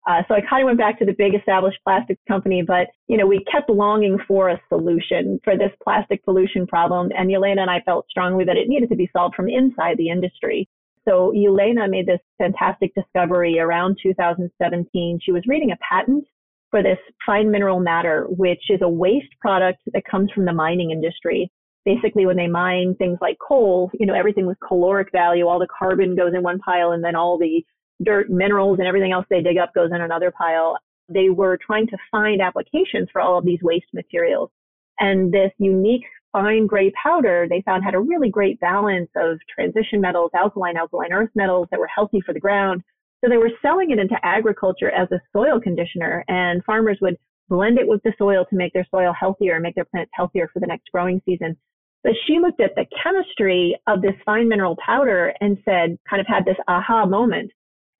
Uh, 0.07 0.23
so 0.29 0.35
I 0.35 0.41
kind 0.41 0.63
of 0.63 0.67
went 0.67 0.79
back 0.79 0.99
to 0.99 1.05
the 1.05 1.15
big 1.17 1.35
established 1.35 1.79
plastic 1.85 2.19
company, 2.27 2.63
but 2.67 2.89
you 3.07 3.19
know 3.19 3.27
we 3.27 3.45
kept 3.53 3.69
longing 3.69 4.19
for 4.27 4.49
a 4.49 4.61
solution 4.69 5.39
for 5.45 5.57
this 5.57 5.73
plastic 5.83 6.25
pollution 6.25 6.67
problem, 6.67 7.11
and 7.17 7.31
Yelena 7.31 7.61
and 7.61 7.71
I 7.71 7.81
felt 7.81 8.07
strongly 8.09 8.45
that 8.45 8.57
it 8.57 8.69
needed 8.69 8.89
to 8.91 8.97
be 8.97 9.11
solved 9.13 9.35
from 9.35 9.49
inside 9.49 9.99
the 9.99 10.09
industry. 10.09 10.69
So 11.07 11.33
Yelena 11.35 11.89
made 11.89 12.07
this 12.07 12.21
fantastic 12.39 12.95
discovery 12.95 13.59
around 13.59 13.99
2017. 14.03 15.19
She 15.23 15.33
was 15.33 15.43
reading 15.47 15.73
a 15.73 15.77
patent 15.77 16.25
for 16.71 16.83
this 16.83 16.99
fine 17.27 17.51
mineral 17.51 17.81
matter, 17.81 18.27
which 18.29 18.63
is 18.71 18.81
a 18.83 18.89
waste 18.89 19.39
product 19.41 19.81
that 19.93 20.05
comes 20.11 20.31
from 20.33 20.45
the 20.45 20.53
mining 20.53 20.91
industry. 20.91 21.51
Basically, 21.85 22.27
when 22.27 22.37
they 22.37 22.47
mine 22.47 22.95
things 22.97 23.19
like 23.21 23.39
coal, 23.47 23.91
you 23.99 24.07
know, 24.07 24.15
everything 24.15 24.47
with 24.47 24.59
caloric 24.67 25.11
value, 25.13 25.47
all 25.47 25.59
the 25.59 25.67
carbon 25.77 26.15
goes 26.15 26.33
in 26.35 26.43
one 26.43 26.59
pile 26.59 26.93
and 26.93 27.03
then 27.03 27.17
all 27.17 27.39
the 27.39 27.65
dirt, 28.03 28.31
minerals, 28.31 28.79
and 28.79 28.89
everything 28.89 29.13
else 29.13 29.27
they 29.31 29.43
dig 29.43 29.59
up 29.59 29.75
goes 29.75 29.91
in 29.95 30.01
another 30.01 30.31
pile. 30.31 30.79
They 31.09 31.29
were 31.29 31.59
trying 31.65 31.87
to 31.89 31.97
find 32.11 32.41
applications 32.41 33.09
for 33.13 33.21
all 33.21 33.39
of 33.39 33.45
these 33.45 33.61
waste 33.63 33.93
materials. 33.93 34.51
And 34.99 35.33
this 35.33 35.53
unique 35.59 36.05
fine 36.33 36.67
gray 36.67 36.93
powder 37.03 37.47
they 37.49 37.63
found 37.63 37.85
had 37.85 37.95
a 37.95 38.01
really 38.01 38.31
great 38.31 38.61
balance 38.61 39.11
of 39.17 39.39
transition 39.53 40.01
metals, 40.01 40.31
alkaline, 40.35 40.77
alkaline 40.77 41.13
earth 41.13 41.31
metals 41.35 41.67
that 41.71 41.81
were 41.81 41.89
healthy 41.93 42.21
for 42.25 42.33
the 42.33 42.41
ground, 42.41 42.83
so 43.23 43.29
they 43.29 43.37
were 43.37 43.51
selling 43.61 43.91
it 43.91 43.99
into 43.99 44.17
agriculture 44.23 44.91
as 44.91 45.11
a 45.13 45.21
soil 45.33 45.61
conditioner, 45.61 46.25
and 46.29 46.65
farmers 46.65 46.99
would 47.03 47.17
blend 47.49 47.79
it 47.79 47.87
with 47.87 48.03
the 48.03 48.13
soil 48.17 48.47
to 48.49 48.57
make 48.57 48.73
their 48.73 48.87
soil 48.91 49.13
healthier, 49.19 49.55
and 49.55 49.63
make 49.63 49.75
their 49.75 49.85
plants 49.85 50.11
healthier 50.15 50.49
for 50.53 50.61
the 50.61 50.67
next 50.67 50.91
growing 50.93 51.21
season. 51.27 51.57
But 52.03 52.13
she 52.27 52.39
looked 52.39 52.61
at 52.61 52.75
the 52.77 52.87
chemistry 53.03 53.79
of 53.87 54.01
this 54.01 54.15
fine 54.25 54.49
mineral 54.49 54.77
powder 54.85 55.35
and 55.41 55.59
said, 55.67 55.99
kind 56.09 56.21
of 56.21 56.27
had 56.27 56.47
this 56.47 56.57
aha 56.67 57.05
moment 57.05 57.51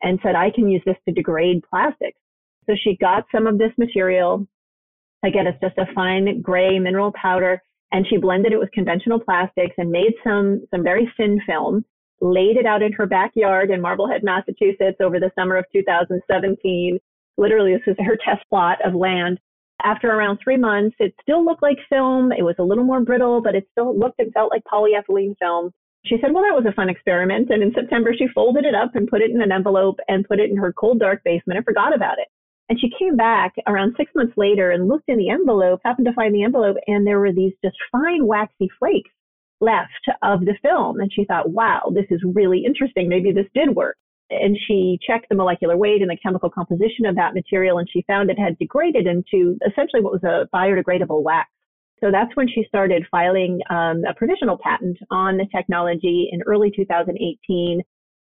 and 0.03 0.19
said, 0.23 0.35
I 0.35 0.51
can 0.51 0.69
use 0.69 0.83
this 0.87 0.97
to 1.07 1.15
degrade 1.15 1.63
plastics. 1.69 2.19
So 2.67 2.75
she 2.83 2.97
got 2.97 3.25
some 3.33 3.47
of 3.47 3.59
this 3.59 3.73
material. 3.79 4.47
Again, 5.25 5.47
it's 5.47 5.61
just 5.61 5.79
a 5.79 5.93
fine 5.95 6.41
gray 6.41 6.79
mineral 6.79 7.13
powder 7.21 7.63
and 7.93 8.07
she 8.09 8.17
blended 8.17 8.53
it 8.53 8.59
with 8.59 8.71
conventional 8.73 9.19
plastics 9.19 9.75
and 9.77 9.91
made 9.91 10.15
some, 10.25 10.63
some 10.71 10.83
very 10.83 11.13
thin 11.17 11.41
film 11.47 11.85
laid 12.21 12.57
it 12.57 12.67
out 12.67 12.83
in 12.83 12.93
her 12.93 13.07
backyard 13.07 13.71
in 13.71 13.81
Marblehead, 13.81 14.23
Massachusetts 14.23 14.99
over 15.01 15.19
the 15.19 15.31
summer 15.39 15.57
of 15.57 15.65
2017. 15.73 16.99
Literally, 17.37 17.73
this 17.73 17.83
is 17.87 17.97
her 18.05 18.17
test 18.25 18.47
plot 18.49 18.79
of 18.85 18.95
land. 18.95 19.39
After 19.83 20.09
around 20.09 20.39
three 20.43 20.59
months, 20.59 20.97
it 20.99 21.15
still 21.23 21.45
looked 21.45 21.63
like 21.63 21.79
film. 21.89 22.33
It 22.33 22.43
was 22.43 22.57
a 22.59 22.63
little 22.63 22.85
more 22.85 23.01
brittle, 23.01 23.41
but 23.43 23.55
it 23.55 23.67
still 23.73 23.99
looked 23.99 24.19
and 24.19 24.33
felt 24.33 24.53
like 24.53 24.63
polyethylene 24.71 25.35
film. 25.39 25.73
She 26.07 26.17
said, 26.21 26.33
well, 26.33 26.43
that 26.43 26.57
was 26.57 26.65
a 26.67 26.75
fun 26.75 26.89
experiment. 26.89 27.51
And 27.51 27.63
in 27.63 27.75
September, 27.75 28.13
she 28.17 28.27
folded 28.35 28.65
it 28.65 28.75
up 28.75 28.95
and 28.95 29.09
put 29.09 29.21
it 29.21 29.31
in 29.31 29.43
an 29.43 29.53
envelope 29.53 29.99
and 30.09 30.27
put 30.27 30.41
it 30.41 30.51
in 30.51 30.57
her 30.57 30.73
cold, 30.73 30.99
dark 30.99 31.23
basement 31.25 31.59
and 31.59 31.65
forgot 31.65 31.95
about 31.95 32.19
it. 32.19 32.29
And 32.71 32.81
she 32.81 32.91
came 32.99 33.17
back 33.17 33.55
around 33.67 33.95
six 33.97 34.11
months 34.15 34.33
later 34.37 34.71
and 34.71 34.89
looked 34.89 35.09
in 35.09 35.19
the 35.19 35.29
envelope, 35.29 35.81
happened 35.85 36.07
to 36.07 36.15
find 36.15 36.35
the 36.35 36.45
envelope, 36.45 36.77
and 36.87 37.07
there 37.07 37.19
were 37.19 37.33
these 37.33 37.53
just 37.63 37.77
fine 37.91 38.27
waxy 38.27 38.71
flakes 38.79 39.11
left 39.61 40.09
of 40.23 40.41
the 40.41 40.55
film. 40.63 41.01
And 41.01 41.13
she 41.13 41.25
thought, 41.25 41.51
wow, 41.51 41.91
this 41.93 42.07
is 42.11 42.23
really 42.25 42.65
interesting. 42.65 43.09
Maybe 43.09 43.33
this 43.33 43.49
did 43.55 43.75
work. 43.75 43.97
And 44.31 44.57
she 44.67 44.99
checked 45.05 45.29
the 45.29 45.35
molecular 45.35 45.77
weight 45.77 46.01
and 46.01 46.11
the 46.11 46.17
chemical 46.23 46.49
composition 46.49 47.05
of 47.07 47.17
that 47.17 47.35
material, 47.35 47.79
and 47.79 47.89
she 47.91 48.05
found 48.07 48.31
it 48.31 48.39
had 48.39 48.57
degraded 48.59 49.07
into 49.07 49.59
essentially 49.67 50.01
what 50.01 50.13
was 50.13 50.23
a 50.23 50.49
biodegradable 50.55 51.23
wax. 51.23 51.51
So 52.03 52.11
that's 52.11 52.35
when 52.35 52.49
she 52.49 52.65
started 52.67 53.07
filing 53.11 53.61
um, 53.69 54.03
a 54.09 54.15
provisional 54.15 54.59
patent 54.59 54.99
on 55.11 55.37
the 55.37 55.47
technology 55.55 56.29
in 56.33 56.41
early 56.47 56.73
2018. 56.75 57.83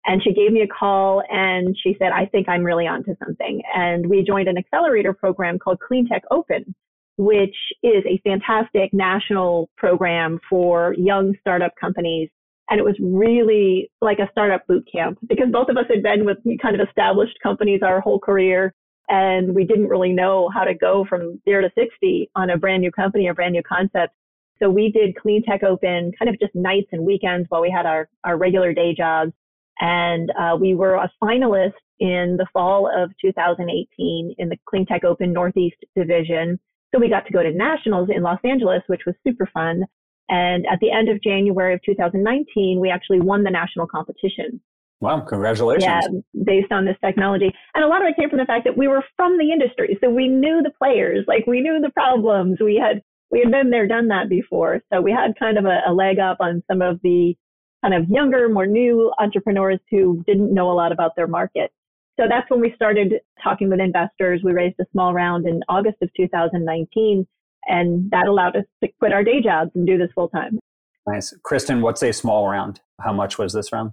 And 0.06 0.22
she 0.22 0.34
gave 0.34 0.52
me 0.52 0.62
a 0.62 0.68
call 0.68 1.24
and 1.30 1.76
she 1.82 1.96
said, 1.98 2.12
I 2.12 2.26
think 2.26 2.50
I'm 2.50 2.64
really 2.64 2.88
onto 2.88 3.16
something. 3.24 3.62
And 3.74 4.08
we 4.08 4.24
joined 4.24 4.48
an 4.48 4.58
accelerator 4.58 5.14
program 5.14 5.58
called 5.58 5.80
Cleantech 5.80 6.22
Open, 6.30 6.76
which 7.18 7.56
is 7.82 8.04
a 8.06 8.20
fantastic 8.24 8.94
national 8.94 9.70
program 9.78 10.40
for 10.50 10.94
young 10.98 11.36
startup 11.40 11.72
companies. 11.80 12.30
And 12.70 12.80
it 12.80 12.84
was 12.84 12.96
really 13.02 13.90
like 14.02 14.20
a 14.20 14.30
startup 14.32 14.68
boot 14.68 14.88
camp 14.92 15.20
because 15.28 15.48
both 15.52 15.70
of 15.70 15.78
us 15.78 15.86
had 15.90 16.04
been 16.04 16.26
with 16.26 16.38
kind 16.62 16.80
of 16.80 16.88
established 16.88 17.38
companies 17.42 17.82
our 17.82 18.02
whole 18.02 18.20
career. 18.20 18.74
And 19.10 19.54
we 19.54 19.66
didn't 19.66 19.90
really 19.90 20.14
know 20.14 20.50
how 20.54 20.64
to 20.64 20.74
go 20.74 21.06
from 21.08 21.42
zero 21.46 21.62
to 21.62 21.72
60 21.76 22.30
on 22.36 22.50
a 22.50 22.58
brand 22.58 22.82
new 22.82 22.92
company, 22.92 23.28
a 23.28 23.34
brand 23.34 23.54
new 23.54 23.64
concept. 23.64 24.14
So 24.62 24.70
we 24.70 24.92
did 24.92 25.16
Clean 25.18 25.44
Tech 25.44 25.64
Open 25.64 26.12
kind 26.18 26.30
of 26.30 26.40
just 26.40 26.56
nights 26.56 26.88
and 26.92 27.06
weekends 27.06 27.48
while 27.50 27.62
we 27.62 27.72
had 27.72 27.86
our, 27.86 28.08
our 28.24 28.38
regular 28.38 28.74
day 28.74 28.94
jobs. 28.96 29.34
And 29.80 30.32
uh, 30.40 30.56
we 30.60 30.76
were 30.76 30.96
a 30.96 31.12
finalist 31.22 31.74
in 32.00 32.38
the 32.38 32.48
fall 32.54 32.90
of 32.96 33.12
2018 33.20 34.36
in 34.38 34.50
the 34.50 34.58
Clean 34.66 34.86
Tech 34.86 35.04
Open 35.04 35.34
Northeast 35.34 35.78
Division. 35.96 36.60
So 36.94 37.00
we 37.00 37.10
got 37.10 37.26
to 37.26 37.34
go 37.34 37.44
to 37.44 37.52
nationals 37.52 38.10
in 38.16 38.22
Los 38.22 38.40
Angeles, 38.44 38.84
which 38.88 39.02
was 39.06 39.16
super 39.28 39.50
fun. 39.54 39.84
And 40.30 40.66
at 40.72 40.80
the 40.80 40.92
end 40.92 41.10
of 41.10 41.22
January 41.22 41.74
of 41.74 41.82
2019, 41.84 42.80
we 42.80 42.90
actually 42.90 43.20
won 43.20 43.44
the 43.44 43.50
national 43.50 43.88
competition. 43.88 44.62
Wow, 45.04 45.20
congratulations. 45.20 45.84
Yeah, 45.84 46.02
based 46.46 46.72
on 46.72 46.86
this 46.86 46.96
technology. 47.04 47.52
And 47.76 47.84
a 47.84 47.88
lot 47.88 48.02
of 48.02 48.08
it 48.08 48.16
came 48.16 48.30
from 48.30 48.40
the 48.40 48.46
fact 48.46 48.64
that 48.64 48.78
we 48.78 48.88
were 48.88 49.04
from 49.18 49.38
the 49.38 49.52
industry. 49.52 49.98
So 50.02 50.10
we 50.10 50.30
knew 50.30 50.62
the 50.64 50.72
players, 50.72 51.26
like 51.28 51.46
we 51.46 51.60
knew 51.60 51.82
the 51.82 51.92
problems. 51.92 52.60
We 52.62 52.82
had 52.82 53.02
we 53.30 53.40
had 53.40 53.52
been 53.52 53.70
there, 53.70 53.86
done 53.86 54.08
that 54.08 54.30
before. 54.30 54.80
So 54.94 55.02
we 55.02 55.12
had 55.12 55.38
kind 55.38 55.58
of 55.58 55.66
a, 55.66 55.82
a 55.86 55.92
leg 55.92 56.20
up 56.20 56.38
on 56.40 56.64
some 56.72 56.82
of 56.82 57.02
the 57.04 57.36
kind 57.84 57.94
of 57.94 58.08
younger, 58.08 58.48
more 58.48 58.66
new 58.66 59.12
entrepreneurs 59.20 59.80
who 59.92 60.24
didn't 60.26 60.54
know 60.54 60.72
a 60.72 60.74
lot 60.74 60.94
about 60.94 61.18
their 61.18 61.28
market. 61.28 61.74
So 62.18 62.28
that's 62.30 62.50
when 62.50 62.62
we 62.62 62.72
started 62.74 63.16
talking 63.44 63.70
with 63.70 63.82
investors. 63.82 64.40
We 64.42 64.54
raised 64.54 64.80
a 64.80 64.86
small 64.94 65.14
round 65.14 65.46
in 65.46 65.60
August 65.68 65.98
of 66.02 66.10
2019, 66.16 67.28
and 67.66 68.10
that 68.12 68.28
allowed 68.28 68.56
us 68.56 68.66
to 68.82 68.90
quit 69.00 69.12
our 69.12 69.26
day 69.26 69.42
jobs 69.42 69.72
and 69.76 69.86
do 69.86 69.98
this 69.98 70.12
full 70.16 70.30
time. 70.30 70.60
Nice. 71.06 71.36
Kristin, 71.44 71.82
what's 71.82 72.02
a 72.04 72.14
small 72.14 72.48
round? 72.48 72.80
How 73.02 73.12
much 73.12 73.38
was 73.38 73.52
this 73.52 73.74
round? 73.74 73.92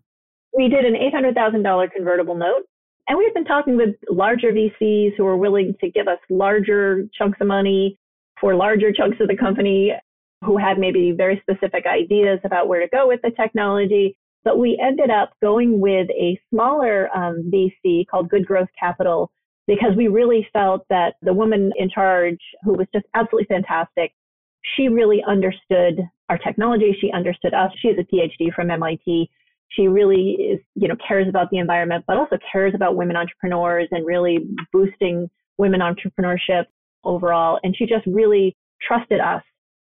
We 0.53 0.69
did 0.69 0.85
an 0.85 0.95
$800,000 0.95 1.93
convertible 1.93 2.35
note. 2.35 2.63
And 3.09 3.19
we've 3.19 3.35
been 3.35 3.45
talking 3.45 3.77
with 3.77 3.97
larger 4.09 4.53
VCs 4.53 5.17
who 5.17 5.27
are 5.27 5.37
willing 5.37 5.75
to 5.81 5.91
give 5.91 6.07
us 6.07 6.19
larger 6.29 7.09
chunks 7.17 7.39
of 7.41 7.47
money 7.47 7.99
for 8.41 8.55
larger 8.55 8.93
chunks 8.93 9.19
of 9.21 9.29
the 9.29 9.37
company 9.37 9.93
who 10.45 10.57
had 10.57 10.79
maybe 10.79 11.13
very 11.13 11.43
specific 11.43 11.87
ideas 11.87 12.39
about 12.45 12.69
where 12.69 12.81
to 12.81 12.89
go 12.89 13.09
with 13.09 13.21
the 13.23 13.31
technology. 13.33 14.17
But 14.45 14.59
we 14.59 14.81
ended 14.83 15.11
up 15.11 15.33
going 15.43 15.81
with 15.81 16.09
a 16.11 16.41
smaller 16.51 17.15
um, 17.15 17.51
VC 17.53 18.07
called 18.07 18.31
Good 18.31 18.47
Growth 18.47 18.69
Capital 18.79 19.31
because 19.67 19.95
we 19.97 20.09
really 20.09 20.49
felt 20.53 20.87
that 20.89 21.15
the 21.21 21.35
woman 21.35 21.73
in 21.77 21.91
charge, 21.91 22.39
who 22.65 22.73
was 22.73 22.87
just 22.93 23.07
absolutely 23.15 23.47
fantastic, 23.47 24.13
she 24.77 24.89
really 24.89 25.23
understood 25.27 26.01
our 26.29 26.39
technology. 26.39 26.97
She 27.01 27.13
understood 27.13 27.55
us. 27.55 27.71
She 27.81 27.89
has 27.89 27.97
a 27.99 28.15
PhD 28.15 28.53
from 28.55 28.71
MIT. 28.71 29.31
She 29.71 29.89
really 29.89 30.33
is, 30.33 30.61
you 30.75 30.89
know, 30.89 30.97
cares 31.07 31.29
about 31.29 31.51
the 31.51 31.59
environment, 31.59 32.05
but 32.07 32.17
also 32.17 32.39
cares 32.53 32.75
about 32.75 32.97
women 32.97 33.17
entrepreneurs 33.17 33.89
and 33.91 34.05
really 34.05 34.39
boosting 34.73 35.31
women 35.59 35.81
entrepreneurship 35.81 36.65
overall. 37.05 37.59
And 37.63 37.77
she 37.77 37.87
just 37.87 38.07
really 38.07 38.57
trusted 38.87 39.21
us 39.21 39.43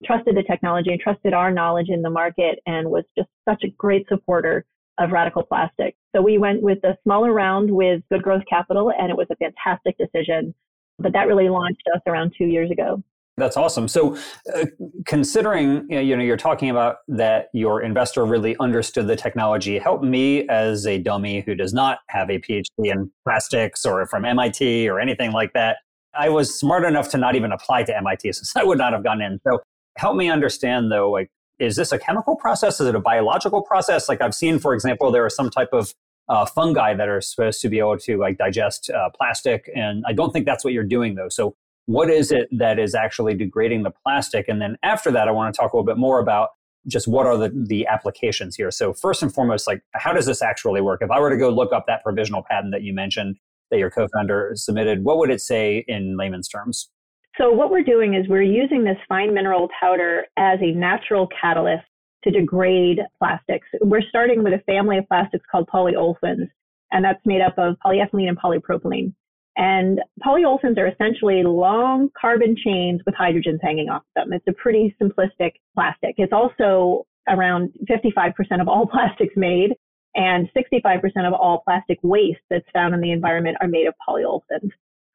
trusted 0.05 0.37
the 0.37 0.43
technology 0.43 0.91
and 0.91 1.01
trusted 1.01 1.33
our 1.33 1.51
knowledge 1.51 1.89
in 1.89 2.03
the 2.03 2.11
market 2.11 2.61
and 2.67 2.91
was 2.91 3.05
just 3.17 3.29
such 3.49 3.63
a 3.65 3.71
great 3.71 4.07
supporter 4.09 4.65
of 4.99 5.13
radical 5.13 5.43
plastic. 5.43 5.97
So 6.15 6.23
we 6.23 6.39
went 6.39 6.63
with 6.63 6.79
a 6.85 6.97
smaller 7.05 7.33
round 7.33 7.71
with 7.71 8.03
Good 8.11 8.23
Growth 8.23 8.43
Capital 8.49 8.93
and 8.97 9.11
it 9.11 9.17
was 9.17 9.27
a 9.31 9.37
fantastic 9.37 9.97
decision. 9.99 10.55
But 10.99 11.13
that 11.13 11.29
really 11.29 11.49
launched 11.49 11.85
us 11.95 12.01
around 12.07 12.35
two 12.37 12.47
years 12.47 12.71
ago. 12.71 13.03
That's 13.39 13.57
awesome. 13.57 13.87
So, 13.87 14.17
uh, 14.55 14.67
considering 15.07 15.87
you 15.89 16.17
know 16.17 16.23
you're 16.23 16.37
talking 16.37 16.71
about 16.71 16.97
that 17.07 17.49
your 17.53 17.83
investor 17.83 18.25
really 18.25 18.57
understood 18.59 19.07
the 19.07 19.17
technology, 19.17 19.79
help 19.79 20.03
me 20.03 20.47
as 20.49 20.87
a 20.87 20.99
dummy 20.99 21.41
who 21.41 21.55
does 21.55 21.73
not 21.73 22.01
have 22.09 22.31
a 22.31 22.39
PhD 22.41 22.65
in 22.79 23.11
plastics 23.25 23.87
or 23.87 24.05
from 24.07 24.25
MIT 24.25 24.89
or 24.89 24.99
anything 24.99 25.33
like 25.33 25.53
that. 25.53 25.79
I 26.19 26.29
was 26.31 26.59
smart 26.59 26.85
enough 26.85 27.09
to 27.11 27.19
not 27.19 27.37
even 27.37 27.53
apply 27.53 27.85
to 27.85 27.97
MIT, 27.97 28.33
since 28.33 28.57
I 28.57 28.65
would 28.65 28.79
not 28.79 28.93
have 28.93 29.05
gone 29.05 29.23
in. 29.23 29.39
So, 29.47 29.61
help 29.97 30.17
me 30.17 30.29
understand 30.29 30.91
though, 30.91 31.11
like, 31.11 31.31
is 31.61 31.77
this 31.77 31.93
a 31.93 31.99
chemical 31.99 32.37
process? 32.37 32.81
Is 32.81 32.89
it 32.89 32.95
a 32.95 33.01
biological 33.01 33.63
process? 33.63 34.09
Like 34.09 34.21
I've 34.21 34.35
seen, 34.35 34.59
for 34.59 34.75
example, 34.75 35.11
there 35.11 35.25
are 35.25 35.31
some 35.31 35.51
type 35.51 35.71
of 35.73 35.95
uh, 36.29 36.45
fungi 36.45 36.95
that 36.95 37.09
are 37.09 37.21
supposed 37.21 37.61
to 37.63 37.69
be 37.69 37.79
able 37.79 37.99
to 37.99 38.19
like 38.19 38.39
digest 38.39 38.91
uh, 38.91 39.11
plastic, 39.11 39.71
and 39.75 40.05
I 40.07 40.13
don't 40.13 40.33
think 40.33 40.45
that's 40.45 40.65
what 40.65 40.73
you're 40.73 40.85
doing 40.85 41.15
though. 41.15 41.29
So 41.29 41.57
what 41.89 42.11
is 42.11 42.31
it 42.31 42.49
that 42.53 42.79
is 42.79 42.95
actually 42.95 43.33
degrading 43.33 43.83
the 43.83 43.91
plastic? 43.91 44.47
And 44.47 44.61
then 44.61 44.77
after 44.83 45.11
that, 45.11 45.27
I 45.27 45.31
want 45.31 45.55
to 45.55 45.59
talk 45.59 45.73
a 45.73 45.77
little 45.77 45.87
bit 45.87 45.97
more 45.97 46.21
about 46.21 46.51
just 46.87 47.09
what 47.09 47.27
are 47.27 47.39
the, 47.39 47.51
the 47.67 47.87
applications 47.87 48.57
here. 48.57 48.71
So 48.71 48.93
first 48.93 49.23
and 49.23 49.33
foremost, 49.33 49.67
like 49.67 49.81
how 49.95 50.13
does 50.13 50.27
this 50.27 50.43
actually 50.43 50.83
work? 50.83 51.01
If 51.01 51.11
I 51.11 51.19
were 51.19 51.31
to 51.31 51.39
go 51.39 51.49
look 51.49 51.73
up 51.73 51.87
that 51.87 52.05
provisional 52.05 52.45
patent 52.49 52.73
that 52.73 52.83
you 52.83 52.93
mentioned 52.93 53.37
that 53.71 53.79
your 53.79 53.91
co-founder 53.91 54.53
submitted, 54.55 55.03
what 55.03 55.17
would 55.17 55.31
it 55.31 55.41
say 55.41 55.83
in 55.89 56.19
layman's 56.19 56.47
terms? 56.47 56.91
So 57.39 57.51
what 57.53 57.71
we're 57.71 57.85
doing 57.85 58.13
is 58.13 58.29
we're 58.29 58.43
using 58.43 58.85
this 58.85 58.99
fine 59.09 59.33
mineral 59.33 59.71
powder 59.81 60.27
as 60.37 60.59
a 60.61 60.73
natural 60.73 61.27
catalyst 61.41 61.87
to 62.25 62.31
degrade 62.31 62.99
plastics. 63.19 63.67
We're 63.81 64.03
starting 64.07 64.45
with 64.45 64.53
a 64.53 64.63
family 64.67 64.99
of 64.99 65.09
plastics 65.09 65.45
called 65.51 65.71
polyolefins, 65.73 66.49
and 66.93 67.03
that's 67.03 67.25
made 67.25 67.41
up 67.41 67.55
of 67.57 67.77
polyethylene 67.83 68.29
and 68.29 68.39
polypropylene. 68.39 69.15
And 69.59 70.01
polyolefins 70.25 70.79
are 70.79 70.87
essentially 70.87 71.43
long 71.43 72.11
carbon 72.19 72.55
chains 72.57 73.01
with 73.05 73.17
hydrogens 73.17 73.59
hanging 73.61 73.89
off 73.89 74.05
them. 74.15 74.33
It's 74.33 74.47
a 74.49 74.53
pretty 74.53 74.95
simplistic 75.03 75.55
plastic. 75.75 76.15
It's 76.17 76.33
also 76.33 77.07
around 77.29 77.73
55% 77.91 78.33
of 78.61 78.69
all 78.69 78.87
plastics 78.91 79.35
made, 79.37 79.75
and 80.15 80.49
65% 80.57 81.03
of 81.27 81.35
all 81.35 81.63
plastic 81.67 81.99
waste 82.05 82.41
that's 82.49 82.65
found 82.73 82.95
in 82.95 83.01
the 83.01 83.11
environment 83.11 83.57
are 83.61 83.67
made 83.67 83.89
of 83.89 83.95
polyolefins. 84.09 84.71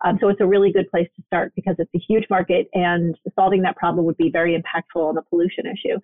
Um, 0.05 0.17
so 0.19 0.27
it's 0.27 0.41
a 0.41 0.45
really 0.45 0.73
good 0.73 0.89
place 0.91 1.07
to 1.15 1.23
start 1.25 1.53
because 1.55 1.75
it's 1.79 1.91
a 1.95 1.99
huge 2.05 2.25
market 2.29 2.67
and 2.73 3.17
solving 3.35 3.61
that 3.61 3.77
problem 3.77 4.05
would 4.05 4.17
be 4.17 4.29
very 4.29 4.53
impactful 4.53 5.01
on 5.01 5.15
the 5.15 5.21
pollution 5.21 5.65
issue. 5.65 5.97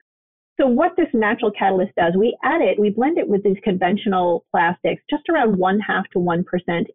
So 0.59 0.67
what 0.67 0.91
this 0.97 1.07
natural 1.13 1.51
catalyst 1.57 1.95
does, 1.95 2.13
we 2.17 2.37
add 2.43 2.61
it, 2.61 2.77
we 2.77 2.89
blend 2.89 3.17
it 3.17 3.29
with 3.29 3.43
these 3.43 3.55
conventional 3.63 4.45
plastics, 4.51 5.01
just 5.09 5.23
around 5.29 5.57
one 5.57 5.79
half 5.79 6.03
to 6.11 6.19
1% 6.19 6.43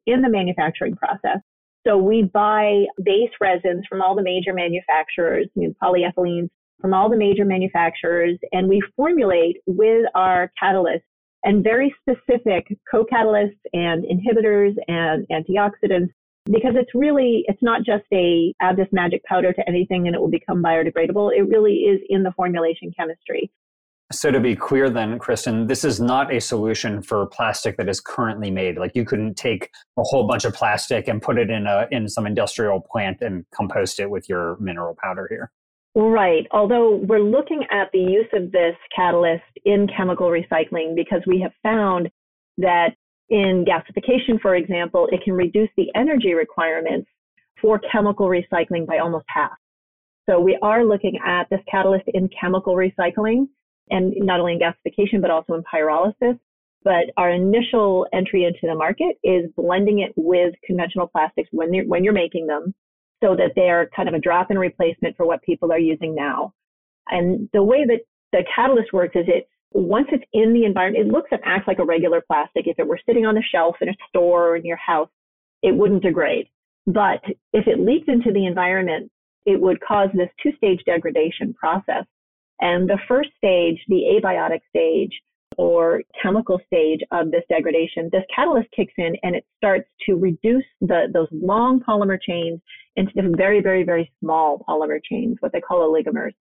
in 0.07 0.21
the 0.21 0.29
manufacturing 0.29 0.97
process. 0.97 1.39
So 1.87 1.97
we 1.97 2.25
buy 2.25 2.85
base 3.03 3.31
resins 3.41 3.85
from 3.89 4.03
all 4.03 4.15
the 4.15 4.23
major 4.23 4.53
manufacturers, 4.53 5.47
you 5.55 5.69
know, 5.69 5.75
polyethylenes 5.83 6.49
from 6.81 6.93
all 6.93 7.09
the 7.09 7.17
major 7.17 7.47
manufacturers, 7.47 8.39
and 8.53 8.69
we 8.69 8.83
formulate 8.97 9.57
with 9.67 10.05
our 10.15 10.53
catalyst 10.61 11.05
and 11.45 11.65
very 11.65 11.95
specific 12.01 12.67
co-catalysts 12.91 13.57
and 13.73 14.05
inhibitors 14.05 14.75
and 14.89 15.27
antioxidants 15.29 16.11
because 16.47 16.75
it's 16.77 16.95
really 16.95 17.45
it's 17.47 17.63
not 17.63 17.83
just 17.85 18.05
a 18.13 18.55
add 18.61 18.77
this 18.77 18.89
magic 18.93 19.25
powder 19.25 19.53
to 19.53 19.69
anything 19.69 20.07
and 20.07 20.15
it 20.15 20.21
will 20.21 20.31
become 20.31 20.63
biodegradable. 20.63 21.31
It 21.37 21.43
really 21.49 21.75
is 21.75 22.01
in 22.09 22.23
the 22.23 22.33
formulation 22.33 22.93
chemistry. 22.97 23.51
So 24.13 24.31
to 24.31 24.39
be 24.39 24.55
clear 24.55 24.91
then 24.91 25.19
kristin 25.19 25.69
this 25.69 25.85
is 25.85 26.01
not 26.01 26.33
a 26.33 26.41
solution 26.41 27.03
for 27.03 27.27
plastic 27.27 27.77
that 27.79 27.89
is 27.89 28.01
currently 28.01 28.51
made. 28.51 28.77
Like 28.77 28.93
you 28.95 29.05
couldn't 29.05 29.35
take 29.35 29.71
a 29.99 30.03
whole 30.03 30.27
bunch 30.27 30.45
of 30.45 30.53
plastic 30.53 31.09
and 31.09 31.23
put 31.23 31.39
it 31.39 31.51
in 31.51 31.67
a 31.67 31.87
in 31.91 32.09
some 32.09 32.27
industrial 32.27 32.81
plant 32.81 33.23
and 33.23 33.47
compost 33.55 33.99
it 33.99 34.11
with 34.11 34.29
your 34.29 34.57
mineral 34.61 34.97
powder 35.03 35.27
here. 35.31 35.51
Right. 35.97 36.47
Although 36.51 36.97
we're 36.97 37.21
looking 37.21 37.63
at 37.71 37.89
the 37.93 38.01
use 38.01 38.27
of 38.33 38.51
this 38.51 38.75
catalyst 38.95 39.45
in 39.65 39.87
chemical 39.97 40.27
recycling 40.27 40.97
because 40.97 41.23
we 41.25 41.41
have 41.41 41.53
found 41.63 42.11
that 42.59 42.97
in 43.35 43.65
gasification, 43.65 44.41
for 44.41 44.55
example, 44.55 45.09
it 45.11 45.21
can 45.25 45.33
reduce 45.33 45.69
the 45.77 45.89
energy 45.97 46.35
requirements 46.35 47.09
for 47.61 47.81
chemical 47.91 48.29
recycling 48.29 48.87
by 48.87 48.99
almost 48.99 49.25
half. 49.27 49.59
So 50.31 50.39
we 50.39 50.57
are 50.63 50.85
looking 50.85 51.19
at 51.27 51.51
this 51.51 51.59
catalyst 51.69 52.05
in 52.15 52.31
chemical 52.41 52.77
recycling 52.77 53.49
and 53.91 54.15
not 54.19 54.39
only 54.39 54.53
in 54.53 54.61
gasification, 54.61 55.21
but 55.21 55.33
also 55.33 55.55
in 55.55 55.65
pyrolysis. 55.65 56.39
But 56.85 57.11
our 57.17 57.31
initial 57.31 58.07
entry 58.13 58.45
into 58.45 58.61
the 58.63 58.75
market 58.77 59.17
is 59.25 59.51
blending 59.57 59.99
it 59.99 60.13
with 60.17 60.55
conventional 60.65 61.09
plastics 61.09 61.49
when 61.51 61.73
when 61.89 62.05
you're 62.05 62.13
making 62.13 62.47
them 62.47 62.73
so 63.23 63.35
that 63.35 63.53
they're 63.57 63.91
kind 63.97 64.09
of 64.09 64.15
a 64.15 64.21
drop 64.21 64.53
in 64.53 64.59
replacement 64.59 65.17
for 65.17 65.27
what 65.27 65.43
people 65.43 65.73
are 65.73 65.79
using 65.79 66.15
now. 66.15 66.53
And 67.09 67.49
the 67.53 67.65
way 67.65 67.85
that 67.85 68.01
the 68.33 68.45
catalyst 68.55 68.93
works 68.93 69.17
is 69.17 69.25
it 69.27 69.49
once 69.75 70.07
it's 70.13 70.25
in 70.33 70.55
the 70.55 70.65
environment, 70.65 71.07
it 71.07 71.13
looks 71.13 71.29
and 71.33 71.41
acts 71.45 71.67
like 71.67 71.81
a 71.81 71.85
regular 71.85 72.23
plastic. 72.27 72.67
If 72.67 72.79
it 72.79 72.87
were 72.87 73.01
sitting 73.05 73.27
on 73.27 73.35
the 73.35 73.43
shelf 73.43 73.77
in 73.81 73.89
a 73.89 73.95
store 74.09 74.51
or 74.51 74.57
in 74.57 74.65
your 74.65 74.77
house, 74.77 75.11
it 75.63 75.75
wouldn't 75.75 76.03
degrade. 76.03 76.47
But 76.87 77.23
if 77.53 77.67
it 77.67 77.81
leaked 77.81 78.09
into 78.09 78.33
the 78.33 78.47
environment, 78.47 79.11
it 79.47 79.61
would 79.61 79.81
cause 79.81 80.09
this 80.15 80.29
two 80.43 80.53
stage 80.57 80.81
degradation 80.87 81.55
process. 81.55 82.05
And 82.61 82.89
the 82.89 82.99
first 83.09 83.31
stage, 83.37 83.79
the 83.89 84.21
abiotic 84.23 84.61
stage 84.69 85.11
or 85.57 86.03
chemical 86.23 86.61
stage 86.67 87.01
of 87.11 87.31
this 87.31 87.43
degradation, 87.49 88.09
this 88.13 88.25
catalyst 88.35 88.69
kicks 88.75 88.93
in 88.97 89.17
and 89.23 89.35
it 89.35 89.45
starts 89.57 89.89
to 90.07 90.15
reduce 90.15 90.65
the, 90.81 91.07
those 91.13 91.29
long 91.33 91.81
polymer 91.81 92.19
chains 92.21 92.61
into 92.97 93.37
very, 93.37 93.61
very, 93.61 93.83
very 93.83 94.11
small 94.21 94.65
polymer 94.69 95.01
chains, 95.03 95.37
what 95.41 95.53
they 95.53 95.61
call 95.61 95.81
oligomers. 95.81 96.33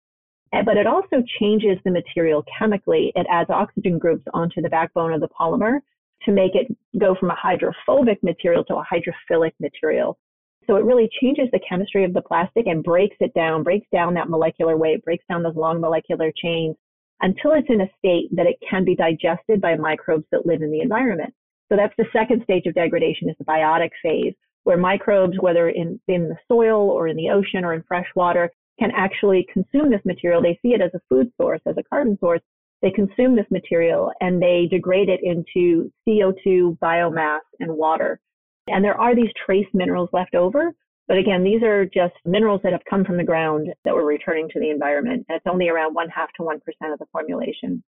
Eh, 0.52 0.62
but 0.62 0.76
it 0.76 0.86
also 0.86 1.22
changes 1.40 1.78
the 1.84 1.90
material 1.90 2.44
chemically. 2.58 3.12
It 3.16 3.26
adds 3.30 3.50
oxygen 3.50 3.98
groups 3.98 4.24
onto 4.34 4.60
the 4.60 4.68
backbone 4.68 5.12
of 5.12 5.20
the 5.20 5.28
polymer 5.28 5.80
to 6.24 6.32
make 6.32 6.54
it 6.54 6.66
go 6.98 7.14
from 7.18 7.30
a 7.30 7.36
hydrophobic 7.36 8.22
material 8.22 8.64
to 8.64 8.76
a 8.76 8.84
hydrophilic 8.84 9.52
material. 9.60 10.18
So 10.66 10.76
it 10.76 10.84
really 10.84 11.10
changes 11.20 11.48
the 11.52 11.60
chemistry 11.68 12.04
of 12.04 12.12
the 12.12 12.22
plastic 12.22 12.66
and 12.66 12.84
breaks 12.84 13.16
it 13.18 13.34
down, 13.34 13.64
breaks 13.64 13.86
down 13.92 14.14
that 14.14 14.28
molecular 14.28 14.76
weight, 14.76 15.04
breaks 15.04 15.24
down 15.28 15.42
those 15.42 15.56
long 15.56 15.80
molecular 15.80 16.32
chains 16.36 16.76
until 17.20 17.52
it's 17.52 17.68
in 17.68 17.80
a 17.80 17.90
state 17.98 18.28
that 18.34 18.46
it 18.46 18.56
can 18.68 18.84
be 18.84 18.94
digested 18.94 19.60
by 19.60 19.76
microbes 19.76 20.24
that 20.30 20.46
live 20.46 20.62
in 20.62 20.70
the 20.70 20.80
environment. 20.80 21.34
So 21.68 21.76
that's 21.76 21.94
the 21.96 22.06
second 22.12 22.42
stage 22.44 22.66
of 22.66 22.74
degradation 22.74 23.28
is 23.28 23.36
the 23.38 23.44
biotic 23.44 23.90
phase, 24.02 24.34
where 24.64 24.76
microbes, 24.76 25.38
whether 25.40 25.70
in, 25.70 25.98
in 26.08 26.28
the 26.28 26.36
soil 26.46 26.90
or 26.90 27.08
in 27.08 27.16
the 27.16 27.30
ocean 27.30 27.64
or 27.64 27.74
in 27.74 27.82
fresh 27.82 28.08
water, 28.14 28.50
can 28.82 28.90
actually 28.96 29.46
consume 29.52 29.90
this 29.90 30.00
material. 30.04 30.42
They 30.42 30.58
see 30.60 30.74
it 30.74 30.80
as 30.80 30.90
a 30.94 31.00
food 31.08 31.30
source, 31.40 31.60
as 31.66 31.76
a 31.78 31.84
carbon 31.84 32.18
source. 32.18 32.40
They 32.82 32.90
consume 32.90 33.36
this 33.36 33.46
material 33.50 34.10
and 34.20 34.42
they 34.42 34.66
degrade 34.68 35.08
it 35.08 35.20
into 35.22 35.92
CO2, 36.06 36.78
biomass, 36.78 37.40
and 37.60 37.76
water. 37.76 38.18
And 38.66 38.84
there 38.84 39.00
are 39.00 39.14
these 39.14 39.30
trace 39.46 39.68
minerals 39.72 40.08
left 40.12 40.34
over. 40.34 40.72
But 41.06 41.18
again, 41.18 41.44
these 41.44 41.62
are 41.62 41.84
just 41.84 42.14
minerals 42.24 42.60
that 42.64 42.72
have 42.72 42.82
come 42.90 43.04
from 43.04 43.18
the 43.18 43.24
ground 43.24 43.68
that 43.84 43.94
we're 43.94 44.04
returning 44.04 44.48
to 44.50 44.58
the 44.58 44.70
environment. 44.70 45.26
And 45.28 45.36
it's 45.36 45.46
only 45.46 45.68
around 45.68 45.94
one 45.94 46.08
half 46.08 46.32
to 46.38 46.42
1% 46.42 46.56
of 46.92 46.98
the 46.98 47.06
formulation. 47.12 47.84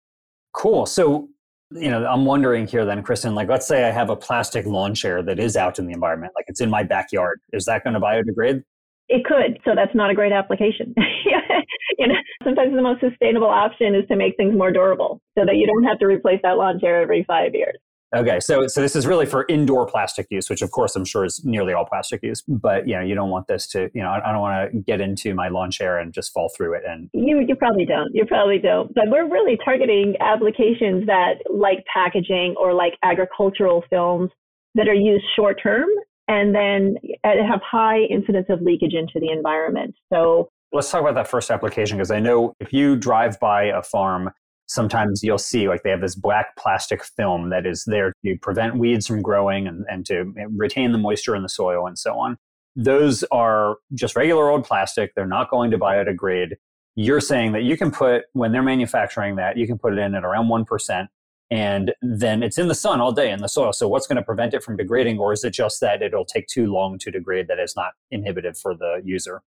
Cool. 0.52 0.86
So, 0.86 1.28
you 1.72 1.90
know, 1.90 2.06
I'm 2.06 2.24
wondering 2.24 2.68
here 2.68 2.84
then, 2.84 3.02
Kristin, 3.02 3.34
like, 3.34 3.48
let's 3.48 3.66
say 3.66 3.88
I 3.88 3.90
have 3.90 4.10
a 4.10 4.16
plastic 4.16 4.64
lawn 4.64 4.94
chair 4.94 5.24
that 5.24 5.40
is 5.40 5.56
out 5.56 5.80
in 5.80 5.86
the 5.86 5.92
environment, 5.92 6.34
like 6.36 6.44
it's 6.46 6.60
in 6.60 6.70
my 6.70 6.84
backyard. 6.84 7.40
Is 7.52 7.64
that 7.64 7.82
going 7.82 7.94
to 7.94 8.00
biodegrade? 8.00 8.62
It 9.08 9.24
could. 9.24 9.58
So 9.64 9.74
that's 9.74 9.94
not 9.94 10.10
a 10.10 10.14
great 10.14 10.32
application. 10.32 10.94
you 11.98 12.06
know, 12.06 12.14
sometimes 12.42 12.74
the 12.74 12.82
most 12.82 13.00
sustainable 13.00 13.48
option 13.48 13.94
is 13.94 14.06
to 14.08 14.16
make 14.16 14.36
things 14.36 14.56
more 14.56 14.72
durable 14.72 15.20
so 15.38 15.44
that 15.44 15.56
you 15.56 15.66
don't 15.66 15.84
have 15.84 15.98
to 15.98 16.06
replace 16.06 16.40
that 16.42 16.56
lawn 16.56 16.80
chair 16.80 17.02
every 17.02 17.24
five 17.24 17.54
years. 17.54 17.76
Okay, 18.14 18.38
so 18.38 18.68
so 18.68 18.80
this 18.80 18.94
is 18.94 19.06
really 19.08 19.26
for 19.26 19.44
indoor 19.48 19.86
plastic 19.86 20.28
use, 20.30 20.48
which 20.48 20.62
of 20.62 20.70
course 20.70 20.94
I'm 20.94 21.04
sure 21.04 21.24
is 21.24 21.44
nearly 21.44 21.72
all 21.72 21.84
plastic 21.84 22.22
use. 22.22 22.42
But 22.42 22.86
you 22.86 22.94
know, 22.94 23.02
you 23.02 23.14
don't 23.14 23.30
want 23.30 23.48
this 23.48 23.66
to, 23.68 23.90
you 23.92 24.02
know, 24.02 24.08
I, 24.08 24.28
I 24.28 24.32
don't 24.32 24.40
want 24.40 24.70
to 24.72 24.78
get 24.78 25.00
into 25.00 25.34
my 25.34 25.48
lawn 25.48 25.70
chair 25.70 25.98
and 25.98 26.12
just 26.12 26.32
fall 26.32 26.48
through 26.56 26.74
it. 26.74 26.82
And 26.86 27.10
you 27.12 27.44
you 27.46 27.56
probably 27.56 27.84
don't. 27.84 28.14
You 28.14 28.24
probably 28.24 28.58
don't. 28.58 28.94
But 28.94 29.08
we're 29.08 29.28
really 29.28 29.58
targeting 29.64 30.14
applications 30.20 31.06
that 31.06 31.38
like 31.52 31.84
packaging 31.92 32.54
or 32.56 32.72
like 32.72 32.94
agricultural 33.02 33.82
films 33.90 34.30
that 34.76 34.86
are 34.86 34.94
used 34.94 35.24
short 35.34 35.60
term 35.60 35.88
and 36.28 36.54
then 36.54 36.96
uh, 37.24 37.30
have 37.46 37.60
high 37.62 38.00
incidence 38.02 38.46
of 38.48 38.62
leakage 38.62 38.94
into 38.94 39.20
the 39.20 39.30
environment. 39.30 39.94
So 40.12 40.48
let's 40.72 40.90
talk 40.90 41.00
about 41.00 41.14
that 41.14 41.28
first 41.28 41.50
application 41.50 41.98
because 41.98 42.10
I 42.10 42.20
know 42.20 42.54
if 42.60 42.72
you 42.72 42.96
drive 42.96 43.38
by 43.40 43.64
a 43.64 43.82
farm 43.82 44.30
sometimes 44.66 45.22
you'll 45.22 45.38
see 45.38 45.68
like 45.68 45.82
they 45.82 45.90
have 45.90 46.00
this 46.00 46.14
black 46.14 46.56
plastic 46.56 47.04
film 47.04 47.50
that 47.50 47.66
is 47.66 47.84
there 47.86 48.12
to 48.24 48.36
prevent 48.38 48.76
weeds 48.76 49.06
from 49.06 49.22
growing 49.22 49.66
and, 49.66 49.84
and 49.88 50.06
to 50.06 50.32
eh, 50.38 50.46
retain 50.56 50.92
the 50.92 50.98
moisture 50.98 51.36
in 51.36 51.42
the 51.42 51.48
soil 51.48 51.86
and 51.86 51.98
so 51.98 52.18
on. 52.18 52.36
Those 52.76 53.24
are 53.30 53.76
just 53.94 54.16
regular 54.16 54.50
old 54.50 54.64
plastic. 54.64 55.14
They're 55.14 55.26
not 55.26 55.50
going 55.50 55.70
to 55.70 55.78
biodegrade. 55.78 56.52
You're 56.96 57.20
saying 57.20 57.52
that 57.52 57.62
you 57.62 57.76
can 57.76 57.90
put, 57.90 58.24
when 58.32 58.52
they're 58.52 58.62
manufacturing 58.62 59.36
that, 59.36 59.56
you 59.56 59.66
can 59.66 59.78
put 59.78 59.92
it 59.92 59.98
in 59.98 60.14
at 60.14 60.24
around 60.24 60.48
1%, 60.48 61.08
and 61.50 61.92
then 62.02 62.42
it's 62.42 62.58
in 62.58 62.68
the 62.68 62.74
sun 62.74 63.00
all 63.00 63.12
day 63.12 63.30
in 63.30 63.40
the 63.40 63.48
soil. 63.48 63.72
So, 63.72 63.88
what's 63.88 64.06
going 64.06 64.16
to 64.16 64.22
prevent 64.22 64.54
it 64.54 64.62
from 64.62 64.76
degrading? 64.76 65.18
Or 65.18 65.32
is 65.32 65.44
it 65.44 65.50
just 65.50 65.80
that 65.80 66.02
it'll 66.02 66.24
take 66.24 66.46
too 66.46 66.72
long 66.72 66.98
to 66.98 67.10
degrade 67.10 67.48
that 67.48 67.58
it's 67.58 67.76
not 67.76 67.92
inhibited 68.10 68.56
for 68.56 68.74
the 68.74 69.00
user? 69.04 69.42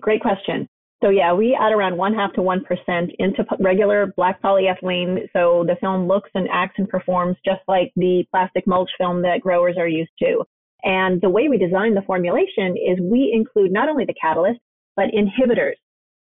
Great 0.00 0.20
question. 0.20 0.68
So 1.02 1.10
yeah, 1.10 1.32
we 1.32 1.56
add 1.58 1.72
around 1.72 1.96
one 1.96 2.12
half 2.12 2.32
to 2.32 2.42
one 2.42 2.64
percent 2.64 3.12
into 3.20 3.44
regular 3.60 4.12
black 4.16 4.42
polyethylene. 4.42 5.28
So 5.32 5.64
the 5.66 5.76
film 5.80 6.08
looks 6.08 6.30
and 6.34 6.48
acts 6.52 6.74
and 6.78 6.88
performs 6.88 7.36
just 7.44 7.60
like 7.68 7.92
the 7.94 8.24
plastic 8.32 8.66
mulch 8.66 8.90
film 8.98 9.22
that 9.22 9.40
growers 9.40 9.76
are 9.78 9.86
used 9.86 10.10
to. 10.20 10.44
And 10.82 11.20
the 11.20 11.28
way 11.28 11.48
we 11.48 11.56
design 11.56 11.94
the 11.94 12.02
formulation 12.02 12.76
is 12.76 12.98
we 13.00 13.30
include 13.32 13.72
not 13.72 13.88
only 13.88 14.06
the 14.06 14.14
catalyst, 14.20 14.60
but 14.96 15.06
inhibitors. 15.10 15.74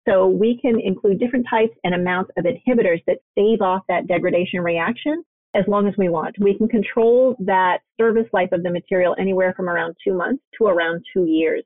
So 0.08 0.28
we 0.28 0.58
can 0.62 0.80
include 0.80 1.20
different 1.20 1.46
types 1.50 1.76
and 1.84 1.94
amounts 1.94 2.32
of 2.38 2.46
inhibitors 2.46 3.04
that 3.06 3.18
stave 3.32 3.62
off 3.62 3.84
that 3.90 4.08
degradation 4.08 4.62
reaction 4.62 5.24
as 5.56 5.64
long 5.68 5.88
as 5.88 5.94
we 5.98 6.10
want. 6.10 6.36
We 6.40 6.58
can 6.58 6.68
control 6.68 7.36
that 7.40 7.80
service 8.00 8.28
life 8.34 8.52
of 8.52 8.64
the 8.64 8.72
material 8.72 9.16
anywhere 9.20 9.54
from 9.56 9.68
around 9.68 9.96
two 10.04 10.14
months 10.14 10.44
to 10.58 10.66
around 10.66 11.04
two 11.14 11.26
years. 11.26 11.64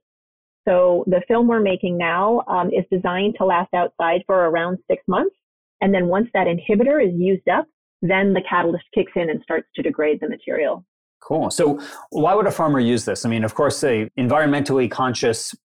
So 0.67 1.03
the 1.07 1.21
film 1.27 1.47
we're 1.47 1.59
making 1.59 1.97
now 1.97 2.43
um, 2.47 2.69
is 2.69 2.85
designed 2.89 3.35
to 3.37 3.45
last 3.45 3.73
outside 3.73 4.21
for 4.25 4.45
around 4.45 4.77
six 4.89 5.03
months. 5.07 5.35
And 5.81 5.93
then 5.93 6.07
once 6.07 6.29
that 6.33 6.47
inhibitor 6.47 7.05
is 7.05 7.13
used 7.15 7.49
up, 7.49 7.67
then 8.01 8.33
the 8.33 8.41
catalyst 8.49 8.85
kicks 8.93 9.11
in 9.15 9.29
and 9.29 9.41
starts 9.43 9.67
to 9.75 9.81
degrade 9.81 10.19
the 10.21 10.29
material. 10.29 10.85
Cool. 11.19 11.49
So 11.51 11.79
why 12.09 12.35
would 12.35 12.47
a 12.47 12.51
farmer 12.51 12.79
use 12.79 13.05
this? 13.05 13.25
I 13.25 13.29
mean, 13.29 13.43
of 13.43 13.55
course, 13.55 13.83
a 13.83 14.09
environmentally 14.17 14.91
conscious 14.91 15.55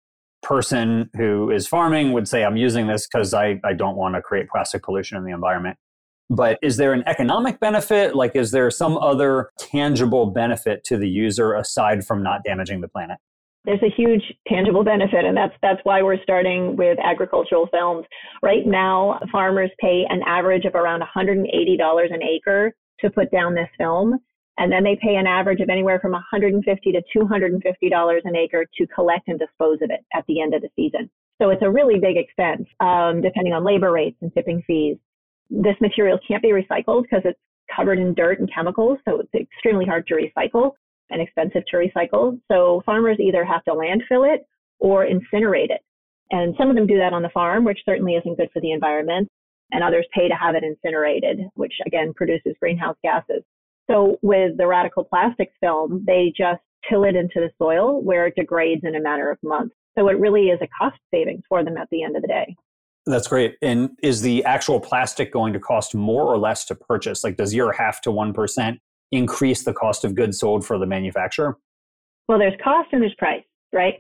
person 0.49 1.11
who 1.15 1.51
is 1.51 1.69
farming 1.69 2.13
would 2.13 2.27
say, 2.27 2.43
I'm 2.43 2.57
using 2.57 2.87
this 2.87 3.07
because 3.07 3.35
I, 3.35 3.61
I 3.65 3.75
don't 3.75 3.97
want 3.97 4.15
to 4.15 4.23
create 4.23 4.49
plastic 4.49 4.83
pollution 4.83 5.19
in 5.19 5.25
the 5.25 5.33
environment. 5.33 5.77
But 6.31 6.59
is 6.63 6.79
there 6.79 6.95
an 6.95 7.05
economic 7.07 7.61
benefit? 7.61 8.15
Like, 8.15 8.35
is 8.35 8.51
there 8.51 8.71
some 8.71 8.97
other 8.97 9.51
tangible 9.59 10.27
benefit 10.27 10.85
to 10.85 10.97
the 10.97 11.09
user 11.09 11.55
aside 11.55 12.07
from 12.07 12.23
not 12.23 12.45
damaging 12.45 12.81
the 12.81 12.89
planet? 12.89 13.19
there's 13.65 13.83
a 13.83 13.91
huge 13.95 14.23
tangible 14.47 14.85
benefit 14.85 15.25
and 15.25 15.37
that's 15.37 15.53
that's 15.61 15.81
why 15.83 16.01
we're 16.01 16.23
starting 16.23 16.77
with 16.77 16.97
agricultural 17.05 17.69
films 17.71 18.07
right 18.41 18.67
now 18.67 19.19
farmers 19.33 19.71
pay 19.81 20.07
an 20.09 20.23
average 20.27 20.65
of 20.65 20.75
around 20.75 21.03
$180 21.03 22.15
an 22.15 22.23
acre 22.23 22.73
to 23.01 23.11
put 23.11 23.31
down 23.31 23.55
this 23.55 23.69
film 23.77 24.19
and 24.59 24.71
then 24.73 24.85
they 24.85 24.99
pay 25.01 25.15
an 25.17 25.27
average 25.27 25.61
of 25.61 25.69
anywhere 25.69 25.99
from 26.01 26.13
150 26.13 26.93
to 26.93 27.03
250 27.13 27.91
dollars 27.91 28.23
an 28.25 28.37
acre 28.37 28.67
to 28.77 28.87
collect 28.89 29.29
and 29.29 29.39
dispose 29.39 29.79
of 29.83 29.91
it 29.91 30.05
at 30.15 30.25
the 30.29 30.41
end 30.41 30.55
of 30.55 30.63
the 30.63 30.69
season 30.77 31.11
so 31.41 31.51
it's 31.51 31.63
a 31.63 31.71
really 31.71 31.99
big 31.99 32.17
expense 32.17 32.67
um, 32.81 33.21
depending 33.21 33.53
on 33.53 33.65
labor 33.65 33.93
rates 33.93 34.17
and 34.21 34.33
tipping 34.35 34.63
fees 34.67 34.97
this 35.51 35.77
material 35.81 36.19
can't 36.27 36.43
be 36.43 36.53
recycled 36.53 37.03
because 37.03 37.23
it's 37.25 37.41
covered 37.75 37.99
in 37.99 38.15
dirt 38.15 38.41
and 38.41 38.53
chemicals 38.53 38.99
so 39.09 39.21
it's 39.21 39.35
extremely 39.35 39.85
hard 39.85 40.07
to 40.07 40.15
recycle 40.15 40.73
and 41.11 41.23
expensive 41.23 41.63
to 41.71 41.77
recycle. 41.77 42.39
So 42.51 42.83
farmers 42.85 43.19
either 43.21 43.45
have 43.45 43.65
to 43.65 43.73
landfill 43.73 44.35
it 44.35 44.47
or 44.79 45.07
incinerate 45.07 45.71
it. 45.71 45.81
And 46.31 46.55
some 46.59 46.69
of 46.69 46.77
them 46.77 46.87
do 46.87 46.99
that 46.99 47.13
on 47.13 47.23
the 47.23 47.31
farm, 47.31 47.65
which 47.65 47.81
certainly 47.87 48.15
isn't 48.15 48.37
good 48.37 48.51
for 48.53 48.61
the 48.61 48.73
environment. 48.73 49.29
And 49.71 49.83
others 49.83 50.07
pay 50.15 50.29
to 50.29 50.35
have 50.35 50.55
it 50.55 50.65
incinerated, 50.65 51.41
which 51.55 51.75
again 51.87 52.13
produces 52.15 52.55
greenhouse 52.61 52.97
gases. 53.03 53.43
So 53.91 54.19
with 54.23 54.57
the 54.57 54.67
radical 54.67 55.05
plastics 55.05 55.55
film, 55.61 56.05
they 56.07 56.33
just 56.37 56.61
till 56.89 57.05
it 57.05 57.17
into 57.17 57.41
the 57.41 57.51
soil 57.59 58.03
where 58.03 58.27
it 58.27 58.35
degrades 58.37 58.83
in 58.85 58.95
a 58.95 59.01
matter 59.01 59.31
of 59.31 59.39
months. 59.43 59.75
So 59.99 60.09
it 60.09 60.19
really 60.19 60.49
is 60.49 60.61
a 60.63 60.69
cost 60.79 60.99
savings 61.13 61.43
for 61.49 61.65
them 61.65 61.77
at 61.77 61.89
the 61.91 62.03
end 62.03 62.17
of 62.17 62.23
the 62.23 62.29
day. 62.29 62.55
That's 63.07 63.27
great. 63.27 63.57
And 63.63 63.91
is 64.03 64.21
the 64.21 64.45
actual 64.45 64.81
plastic 64.81 65.33
going 65.33 65.53
to 65.55 65.61
cost 65.61 65.95
more 65.95 66.25
or 66.25 66.39
less 66.39 66.65
to 66.67 66.75
purchase? 66.75 67.25
Like, 67.25 67.37
does 67.37 67.55
your 67.55 67.73
half 67.73 68.01
to 68.03 68.11
1% 68.11 68.79
increase 69.13 69.65
the 69.65 69.73
cost 69.73 70.05
of 70.05 70.15
goods 70.15 70.39
sold 70.39 70.67
for 70.67 70.79
the 70.79 70.87
manufacturer? 70.87 71.59
Well, 72.29 72.39
there's 72.39 72.59
cost 72.63 72.91
and 72.93 73.01
there's 73.01 73.15
price, 73.15 73.45
right? 73.73 73.95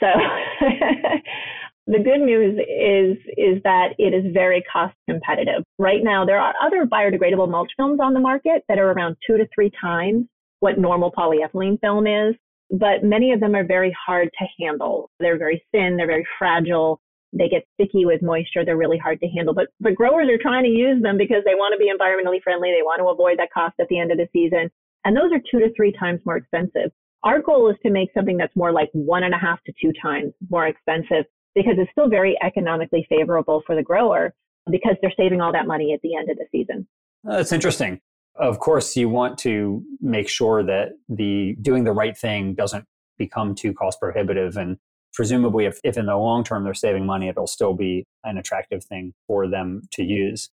So 0.00 0.06
the 1.88 1.98
good 1.98 2.20
news 2.20 2.58
is 2.58 3.16
is 3.38 3.62
that 3.64 3.94
it 3.98 4.12
is 4.12 4.32
very 4.34 4.62
cost 4.70 4.94
competitive. 5.08 5.64
Right 5.78 6.04
now, 6.04 6.26
there 6.26 6.38
are 6.38 6.54
other 6.62 6.84
biodegradable 6.84 7.50
mulch 7.50 7.72
films 7.78 7.98
on 7.98 8.12
the 8.12 8.20
market 8.20 8.62
that 8.68 8.78
are 8.78 8.92
around 8.92 9.16
two 9.26 9.38
to 9.38 9.48
three 9.54 9.72
times 9.80 10.26
what 10.60 10.78
normal 10.78 11.10
polyethylene 11.10 11.80
film 11.80 12.06
is, 12.06 12.34
but 12.70 13.02
many 13.02 13.32
of 13.32 13.40
them 13.40 13.54
are 13.54 13.64
very 13.64 13.96
hard 14.06 14.28
to 14.38 14.46
handle. 14.62 15.08
They're 15.18 15.38
very 15.38 15.64
thin, 15.72 15.96
they're 15.96 16.06
very 16.06 16.26
fragile, 16.38 17.00
They 17.32 17.48
get 17.48 17.64
sticky 17.74 18.04
with 18.04 18.20
moisture. 18.22 18.66
They're 18.66 18.76
really 18.76 18.98
hard 18.98 19.20
to 19.20 19.28
handle. 19.28 19.54
But 19.54 19.68
but 19.80 19.94
growers 19.94 20.28
are 20.28 20.42
trying 20.42 20.64
to 20.64 20.70
use 20.70 21.02
them 21.02 21.16
because 21.16 21.42
they 21.46 21.54
want 21.54 21.72
to 21.72 21.78
be 21.78 21.90
environmentally 21.90 22.42
friendly. 22.42 22.70
They 22.70 22.82
want 22.82 23.00
to 23.00 23.08
avoid 23.08 23.38
that 23.38 23.52
cost 23.52 23.76
at 23.80 23.88
the 23.88 23.98
end 23.98 24.12
of 24.12 24.18
the 24.18 24.28
season. 24.32 24.70
And 25.06 25.16
those 25.16 25.32
are 25.32 25.40
two 25.50 25.60
to 25.60 25.72
three 25.74 25.92
times 25.92 26.20
more 26.26 26.36
expensive. 26.36 26.92
Our 27.22 27.40
goal 27.40 27.70
is 27.70 27.76
to 27.82 27.90
make 27.90 28.10
something 28.12 28.36
that's 28.36 28.54
more 28.54 28.72
like 28.72 28.90
one 28.92 29.24
and 29.24 29.34
a 29.34 29.38
half 29.38 29.62
to 29.64 29.72
two 29.80 29.92
times 30.02 30.34
more 30.50 30.66
expensive 30.66 31.24
because 31.58 31.74
it's 31.76 31.90
still 31.90 32.08
very 32.08 32.38
economically 32.40 33.04
favorable 33.08 33.62
for 33.66 33.74
the 33.74 33.82
grower 33.82 34.32
because 34.70 34.94
they're 35.02 35.12
saving 35.16 35.40
all 35.40 35.50
that 35.52 35.66
money 35.66 35.92
at 35.92 36.00
the 36.02 36.14
end 36.14 36.30
of 36.30 36.36
the 36.36 36.46
season. 36.52 36.86
Uh, 37.28 37.38
That's 37.38 37.50
interesting. 37.50 38.00
Of 38.36 38.60
course, 38.60 38.96
you 38.96 39.08
want 39.08 39.38
to 39.38 39.82
make 40.00 40.28
sure 40.28 40.62
that 40.62 40.90
the 41.08 41.56
doing 41.60 41.82
the 41.82 41.92
right 41.92 42.16
thing 42.16 42.54
doesn't 42.54 42.84
become 43.18 43.56
too 43.56 43.74
cost 43.74 43.98
prohibitive 43.98 44.56
and 44.56 44.76
presumably 45.12 45.64
if, 45.64 45.80
if 45.82 45.96
in 45.96 46.06
the 46.06 46.16
long 46.16 46.44
term 46.44 46.62
they're 46.62 46.74
saving 46.74 47.04
money 47.04 47.26
it'll 47.26 47.48
still 47.48 47.74
be 47.74 48.06
an 48.22 48.38
attractive 48.38 48.84
thing 48.84 49.12
for 49.26 49.48
them 49.48 49.82
to 49.90 50.04
use 50.04 50.50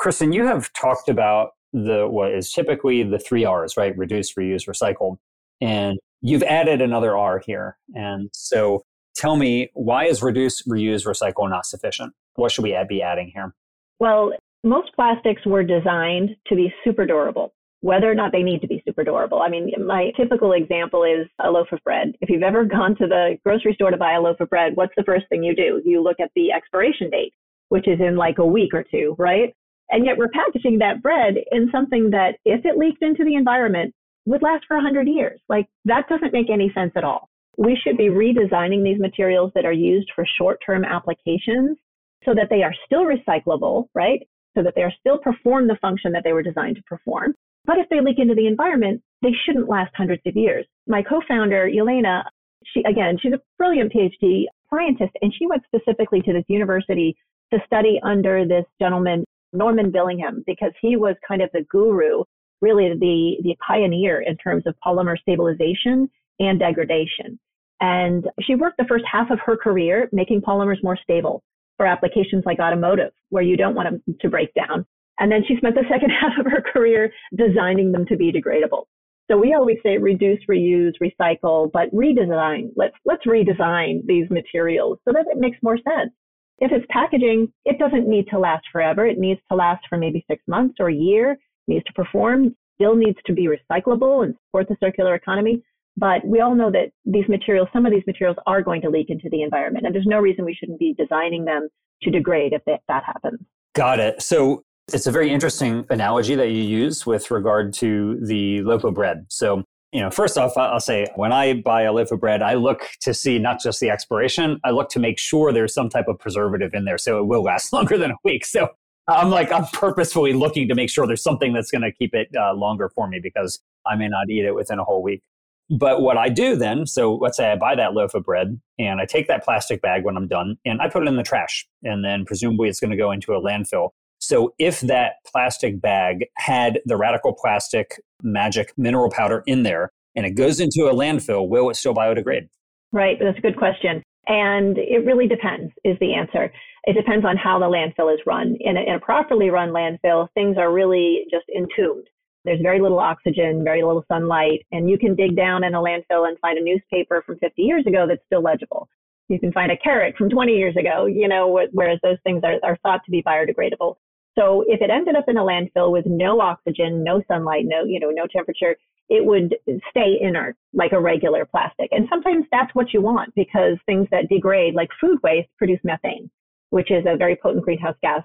kristin 0.00 0.34
you 0.34 0.44
have 0.44 0.72
talked 0.72 1.08
about 1.08 1.50
the 1.72 2.08
what 2.08 2.32
is 2.32 2.52
typically 2.52 3.04
the 3.04 3.20
three 3.20 3.44
r's 3.44 3.76
right 3.76 3.96
reduce 3.96 4.34
reuse 4.34 4.66
recycle 4.68 5.18
and 5.60 5.96
you've 6.22 6.42
added 6.42 6.82
another 6.82 7.16
r 7.16 7.38
here 7.38 7.76
and 7.94 8.28
so 8.32 8.82
tell 9.18 9.36
me 9.36 9.68
why 9.74 10.06
is 10.06 10.22
reduce 10.22 10.62
reuse 10.62 11.04
recycle 11.04 11.48
not 11.50 11.66
sufficient 11.66 12.14
what 12.36 12.50
should 12.50 12.62
we 12.62 12.76
be 12.88 13.02
adding 13.02 13.30
here 13.34 13.54
well 13.98 14.32
most 14.64 14.90
plastics 14.94 15.44
were 15.44 15.62
designed 15.62 16.30
to 16.46 16.54
be 16.54 16.72
super 16.84 17.04
durable 17.04 17.52
whether 17.80 18.10
or 18.10 18.14
not 18.14 18.32
they 18.32 18.42
need 18.42 18.60
to 18.60 18.66
be 18.66 18.82
super 18.84 19.04
durable. 19.04 19.40
I 19.40 19.48
mean, 19.48 19.70
my 19.86 20.10
typical 20.16 20.52
example 20.52 21.04
is 21.04 21.28
a 21.38 21.50
loaf 21.50 21.68
of 21.70 21.78
bread. 21.84 22.12
If 22.20 22.28
you've 22.28 22.42
ever 22.42 22.64
gone 22.76 22.96
to 22.96 23.06
the 23.06 23.38
grocery 23.44 23.74
store 23.74 23.90
to 23.90 23.96
buy 23.96 24.14
a 24.14 24.20
loaf 24.20 24.40
of 24.40 24.50
bread, 24.50 24.72
what's 24.74 24.94
the 24.96 25.04
first 25.04 25.28
thing 25.28 25.44
you 25.44 25.54
do? 25.54 25.80
You 25.84 26.02
look 26.02 26.18
at 26.20 26.30
the 26.34 26.50
expiration 26.50 27.10
date, 27.10 27.32
which 27.68 27.86
is 27.86 28.00
in 28.00 28.16
like 28.16 28.38
a 28.38 28.46
week 28.46 28.74
or 28.74 28.84
two, 28.90 29.14
right? 29.18 29.54
And 29.90 30.04
yet 30.04 30.18
we're 30.18 30.28
packaging 30.28 30.78
that 30.78 31.02
bread 31.02 31.36
in 31.52 31.70
something 31.72 32.10
that 32.10 32.36
if 32.44 32.64
it 32.64 32.76
leaked 32.76 33.02
into 33.02 33.24
the 33.24 33.36
environment 33.36 33.94
would 34.26 34.42
last 34.42 34.64
for 34.66 34.76
100 34.76 35.08
years. 35.08 35.40
Like 35.48 35.66
that 35.86 36.08
doesn't 36.08 36.32
make 36.32 36.50
any 36.50 36.70
sense 36.74 36.92
at 36.96 37.04
all. 37.04 37.30
We 37.58 37.76
should 37.82 37.96
be 37.96 38.08
redesigning 38.08 38.84
these 38.84 39.00
materials 39.00 39.50
that 39.56 39.64
are 39.64 39.72
used 39.72 40.10
for 40.14 40.24
short-term 40.38 40.84
applications 40.84 41.76
so 42.24 42.32
that 42.34 42.48
they 42.50 42.62
are 42.62 42.74
still 42.86 43.04
recyclable, 43.04 43.88
right? 43.94 44.20
So 44.56 44.62
that 44.62 44.74
they 44.76 44.82
are 44.82 44.92
still 45.00 45.18
perform 45.18 45.66
the 45.66 45.76
function 45.82 46.12
that 46.12 46.22
they 46.24 46.32
were 46.32 46.42
designed 46.42 46.76
to 46.76 46.82
perform. 46.82 47.34
But 47.64 47.78
if 47.78 47.88
they 47.90 48.00
leak 48.00 48.18
into 48.18 48.36
the 48.36 48.46
environment, 48.46 49.02
they 49.22 49.32
shouldn't 49.44 49.68
last 49.68 49.92
hundreds 49.96 50.22
of 50.24 50.36
years. 50.36 50.66
My 50.86 51.02
co-founder, 51.02 51.68
Elena, 51.68 52.24
she 52.72 52.82
again, 52.88 53.18
she's 53.20 53.32
a 53.32 53.40
brilliant 53.58 53.92
PhD 53.92 54.44
scientist, 54.70 55.12
and 55.20 55.34
she 55.36 55.46
went 55.46 55.64
specifically 55.64 56.22
to 56.22 56.32
this 56.32 56.44
university 56.46 57.16
to 57.52 57.58
study 57.66 58.00
under 58.04 58.46
this 58.46 58.64
gentleman, 58.80 59.24
Norman 59.52 59.90
Billingham, 59.90 60.44
because 60.46 60.72
he 60.80 60.96
was 60.96 61.16
kind 61.26 61.42
of 61.42 61.50
the 61.52 61.62
guru, 61.70 62.22
really 62.60 62.88
the, 62.90 63.36
the 63.42 63.56
pioneer 63.66 64.20
in 64.20 64.36
terms 64.36 64.64
of 64.66 64.74
polymer 64.84 65.18
stabilization 65.18 66.08
and 66.38 66.58
degradation. 66.58 67.38
And 67.80 68.28
she 68.40 68.54
worked 68.54 68.78
the 68.78 68.86
first 68.88 69.04
half 69.10 69.30
of 69.30 69.38
her 69.44 69.56
career 69.56 70.08
making 70.12 70.42
polymers 70.42 70.82
more 70.82 70.98
stable 71.02 71.42
for 71.76 71.86
applications 71.86 72.44
like 72.44 72.58
automotive, 72.58 73.12
where 73.30 73.42
you 73.42 73.56
don't 73.56 73.74
want 73.74 73.88
them 74.04 74.16
to 74.20 74.28
break 74.28 74.52
down. 74.54 74.84
And 75.20 75.30
then 75.30 75.44
she 75.46 75.56
spent 75.56 75.74
the 75.74 75.84
second 75.90 76.10
half 76.10 76.32
of 76.38 76.50
her 76.50 76.62
career 76.72 77.12
designing 77.36 77.92
them 77.92 78.04
to 78.06 78.16
be 78.16 78.32
degradable. 78.32 78.84
So 79.30 79.36
we 79.36 79.54
always 79.54 79.76
say 79.82 79.98
reduce, 79.98 80.40
reuse, 80.50 80.94
recycle, 81.02 81.70
but 81.70 81.92
redesign. 81.94 82.70
Let's, 82.76 82.94
let's 83.04 83.26
redesign 83.26 84.06
these 84.06 84.28
materials 84.30 84.98
so 85.04 85.12
that 85.12 85.26
it 85.30 85.38
makes 85.38 85.58
more 85.62 85.76
sense. 85.76 86.12
If 86.60 86.72
it's 86.72 86.86
packaging, 86.90 87.52
it 87.64 87.78
doesn't 87.78 88.08
need 88.08 88.26
to 88.30 88.38
last 88.38 88.64
forever. 88.72 89.06
It 89.06 89.18
needs 89.18 89.40
to 89.48 89.56
last 89.56 89.84
for 89.88 89.98
maybe 89.98 90.24
six 90.28 90.42
months 90.48 90.76
or 90.80 90.88
a 90.88 90.94
year. 90.94 91.32
It 91.32 91.38
needs 91.68 91.84
to 91.84 91.92
perform, 91.92 92.56
still 92.74 92.96
needs 92.96 93.18
to 93.26 93.32
be 93.32 93.48
recyclable 93.48 94.24
and 94.24 94.34
support 94.46 94.68
the 94.68 94.76
circular 94.80 95.14
economy. 95.14 95.62
But 95.98 96.24
we 96.24 96.40
all 96.40 96.54
know 96.54 96.70
that 96.70 96.92
these 97.04 97.28
materials, 97.28 97.68
some 97.72 97.84
of 97.84 97.92
these 97.92 98.04
materials 98.06 98.36
are 98.46 98.62
going 98.62 98.82
to 98.82 98.88
leak 98.88 99.10
into 99.10 99.28
the 99.28 99.42
environment. 99.42 99.84
And 99.84 99.94
there's 99.94 100.06
no 100.06 100.20
reason 100.20 100.44
we 100.44 100.54
shouldn't 100.54 100.78
be 100.78 100.94
designing 100.96 101.44
them 101.44 101.68
to 102.02 102.10
degrade 102.10 102.52
if 102.52 102.64
that, 102.66 102.80
that 102.86 103.02
happens. 103.04 103.40
Got 103.74 103.98
it. 103.98 104.22
So 104.22 104.62
it's 104.92 105.08
a 105.08 105.10
very 105.10 105.30
interesting 105.30 105.84
analogy 105.90 106.36
that 106.36 106.50
you 106.50 106.62
use 106.62 107.04
with 107.04 107.32
regard 107.32 107.72
to 107.74 108.18
the 108.24 108.62
loaf 108.62 108.84
of 108.84 108.94
bread. 108.94 109.26
So, 109.28 109.64
you 109.92 110.00
know, 110.00 110.10
first 110.10 110.38
off, 110.38 110.56
I'll 110.56 110.78
say 110.78 111.06
when 111.16 111.32
I 111.32 111.54
buy 111.54 111.82
a 111.82 111.92
loaf 111.92 112.12
of 112.12 112.20
bread, 112.20 112.42
I 112.42 112.54
look 112.54 112.82
to 113.00 113.12
see 113.12 113.40
not 113.40 113.60
just 113.60 113.80
the 113.80 113.90
expiration, 113.90 114.60
I 114.62 114.70
look 114.70 114.90
to 114.90 115.00
make 115.00 115.18
sure 115.18 115.52
there's 115.52 115.74
some 115.74 115.88
type 115.88 116.06
of 116.06 116.18
preservative 116.20 116.74
in 116.74 116.84
there 116.84 116.98
so 116.98 117.18
it 117.18 117.26
will 117.26 117.42
last 117.42 117.72
longer 117.72 117.98
than 117.98 118.12
a 118.12 118.16
week. 118.22 118.46
So 118.46 118.68
I'm 119.08 119.30
like, 119.30 119.50
I'm 119.50 119.66
purposefully 119.72 120.32
looking 120.32 120.68
to 120.68 120.76
make 120.76 120.90
sure 120.90 121.08
there's 121.08 121.22
something 121.22 121.52
that's 121.52 121.72
going 121.72 121.82
to 121.82 121.92
keep 121.92 122.14
it 122.14 122.28
uh, 122.38 122.54
longer 122.54 122.88
for 122.88 123.08
me 123.08 123.18
because 123.20 123.58
I 123.84 123.96
may 123.96 124.06
not 124.06 124.30
eat 124.30 124.44
it 124.44 124.54
within 124.54 124.78
a 124.78 124.84
whole 124.84 125.02
week. 125.02 125.22
But 125.70 126.00
what 126.00 126.16
I 126.16 126.28
do 126.30 126.56
then, 126.56 126.86
so 126.86 127.16
let's 127.16 127.36
say 127.36 127.52
I 127.52 127.56
buy 127.56 127.74
that 127.74 127.92
loaf 127.92 128.14
of 128.14 128.24
bread 128.24 128.58
and 128.78 129.00
I 129.00 129.04
take 129.04 129.28
that 129.28 129.44
plastic 129.44 129.82
bag 129.82 130.02
when 130.02 130.16
I'm 130.16 130.26
done 130.26 130.56
and 130.64 130.80
I 130.80 130.88
put 130.88 131.02
it 131.02 131.08
in 131.08 131.16
the 131.16 131.22
trash. 131.22 131.66
And 131.82 132.04
then 132.04 132.24
presumably 132.24 132.68
it's 132.68 132.80
going 132.80 132.90
to 132.90 132.96
go 132.96 133.10
into 133.10 133.32
a 133.32 133.40
landfill. 133.40 133.90
So 134.18 134.54
if 134.58 134.80
that 134.80 135.14
plastic 135.26 135.80
bag 135.80 136.26
had 136.36 136.80
the 136.86 136.96
radical 136.96 137.34
plastic 137.34 138.00
magic 138.22 138.72
mineral 138.76 139.10
powder 139.10 139.42
in 139.46 139.62
there 139.62 139.90
and 140.16 140.24
it 140.24 140.32
goes 140.32 140.58
into 140.58 140.88
a 140.90 140.94
landfill, 140.94 141.48
will 141.48 141.68
it 141.70 141.76
still 141.76 141.94
biodegrade? 141.94 142.48
Right, 142.90 143.18
that's 143.20 143.38
a 143.38 143.42
good 143.42 143.58
question. 143.58 144.02
And 144.26 144.76
it 144.78 145.04
really 145.04 145.28
depends, 145.28 145.72
is 145.84 145.96
the 146.00 146.14
answer. 146.14 146.52
It 146.84 146.94
depends 146.94 147.24
on 147.24 147.36
how 147.36 147.58
the 147.58 147.66
landfill 147.66 148.12
is 148.12 148.20
run. 148.26 148.56
In 148.60 148.76
a, 148.76 148.80
in 148.80 148.94
a 148.94 149.00
properly 149.00 149.50
run 149.50 149.70
landfill, 149.70 150.28
things 150.34 150.56
are 150.58 150.72
really 150.72 151.24
just 151.30 151.44
entombed. 151.54 152.06
There's 152.48 152.62
very 152.62 152.80
little 152.80 152.98
oxygen, 152.98 153.62
very 153.62 153.82
little 153.82 154.06
sunlight, 154.08 154.64
and 154.72 154.88
you 154.88 154.96
can 154.96 155.14
dig 155.14 155.36
down 155.36 155.64
in 155.64 155.74
a 155.74 155.82
landfill 155.82 156.26
and 156.26 156.38
find 156.38 156.56
a 156.56 156.64
newspaper 156.64 157.22
from 157.26 157.36
50 157.40 157.60
years 157.60 157.86
ago 157.86 158.06
that's 158.08 158.24
still 158.24 158.40
legible. 158.40 158.88
You 159.28 159.38
can 159.38 159.52
find 159.52 159.70
a 159.70 159.76
carrot 159.76 160.16
from 160.16 160.30
20 160.30 160.52
years 160.52 160.74
ago, 160.74 161.04
you 161.04 161.28
know, 161.28 161.60
whereas 161.72 161.98
those 162.02 162.16
things 162.24 162.42
are, 162.44 162.54
are 162.62 162.78
thought 162.78 163.04
to 163.04 163.10
be 163.10 163.22
biodegradable. 163.22 163.96
So 164.38 164.64
if 164.66 164.80
it 164.80 164.88
ended 164.88 165.14
up 165.14 165.26
in 165.28 165.36
a 165.36 165.42
landfill 165.42 165.92
with 165.92 166.06
no 166.06 166.40
oxygen, 166.40 167.04
no 167.04 167.20
sunlight, 167.28 167.64
no, 167.66 167.84
you 167.84 168.00
know, 168.00 168.08
no 168.08 168.26
temperature, 168.26 168.76
it 169.10 169.26
would 169.26 169.54
stay 169.90 170.16
inert 170.18 170.56
like 170.72 170.92
a 170.92 171.00
regular 171.00 171.44
plastic. 171.44 171.90
And 171.92 172.06
sometimes 172.08 172.46
that's 172.50 172.74
what 172.74 172.94
you 172.94 173.02
want 173.02 173.34
because 173.34 173.76
things 173.84 174.08
that 174.10 174.30
degrade 174.30 174.72
like 174.72 174.88
food 174.98 175.18
waste 175.22 175.50
produce 175.58 175.80
methane, 175.84 176.30
which 176.70 176.90
is 176.90 177.04
a 177.06 177.18
very 177.18 177.36
potent 177.36 177.66
greenhouse 177.66 177.96
gas. 178.02 178.22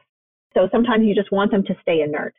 So 0.53 0.69
sometimes 0.71 1.05
you 1.05 1.13
just 1.13 1.33
want 1.33 1.51
them 1.51 1.65
to 1.65 1.75
stay 1.81 1.99
inert. 1.99 2.33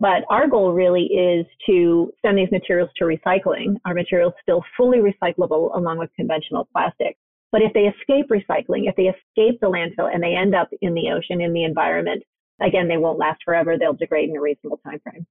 But 0.00 0.24
our 0.30 0.48
goal 0.48 0.72
really 0.72 1.04
is 1.04 1.46
to 1.66 2.10
send 2.24 2.38
these 2.38 2.50
materials 2.50 2.88
to 2.96 3.04
recycling. 3.04 3.76
Our 3.84 3.94
materials 3.94 4.32
still 4.42 4.64
fully 4.76 4.98
recyclable 4.98 5.76
along 5.76 5.98
with 5.98 6.10
conventional 6.16 6.68
plastic. 6.72 7.18
But 7.52 7.60
if 7.62 7.72
they 7.74 7.80
escape 7.80 8.30
recycling, 8.30 8.88
if 8.88 8.96
they 8.96 9.04
escape 9.04 9.60
the 9.60 9.66
landfill 9.66 10.12
and 10.12 10.22
they 10.22 10.34
end 10.34 10.54
up 10.54 10.70
in 10.80 10.94
the 10.94 11.10
ocean, 11.10 11.42
in 11.42 11.52
the 11.52 11.64
environment, 11.64 12.22
again, 12.62 12.88
they 12.88 12.96
won't 12.96 13.18
last 13.18 13.40
forever. 13.44 13.76
They'll 13.78 13.92
degrade 13.92 14.30
in 14.30 14.36
a 14.36 14.40
reasonable 14.40 14.80
time 14.84 15.00
frame. 15.00 15.26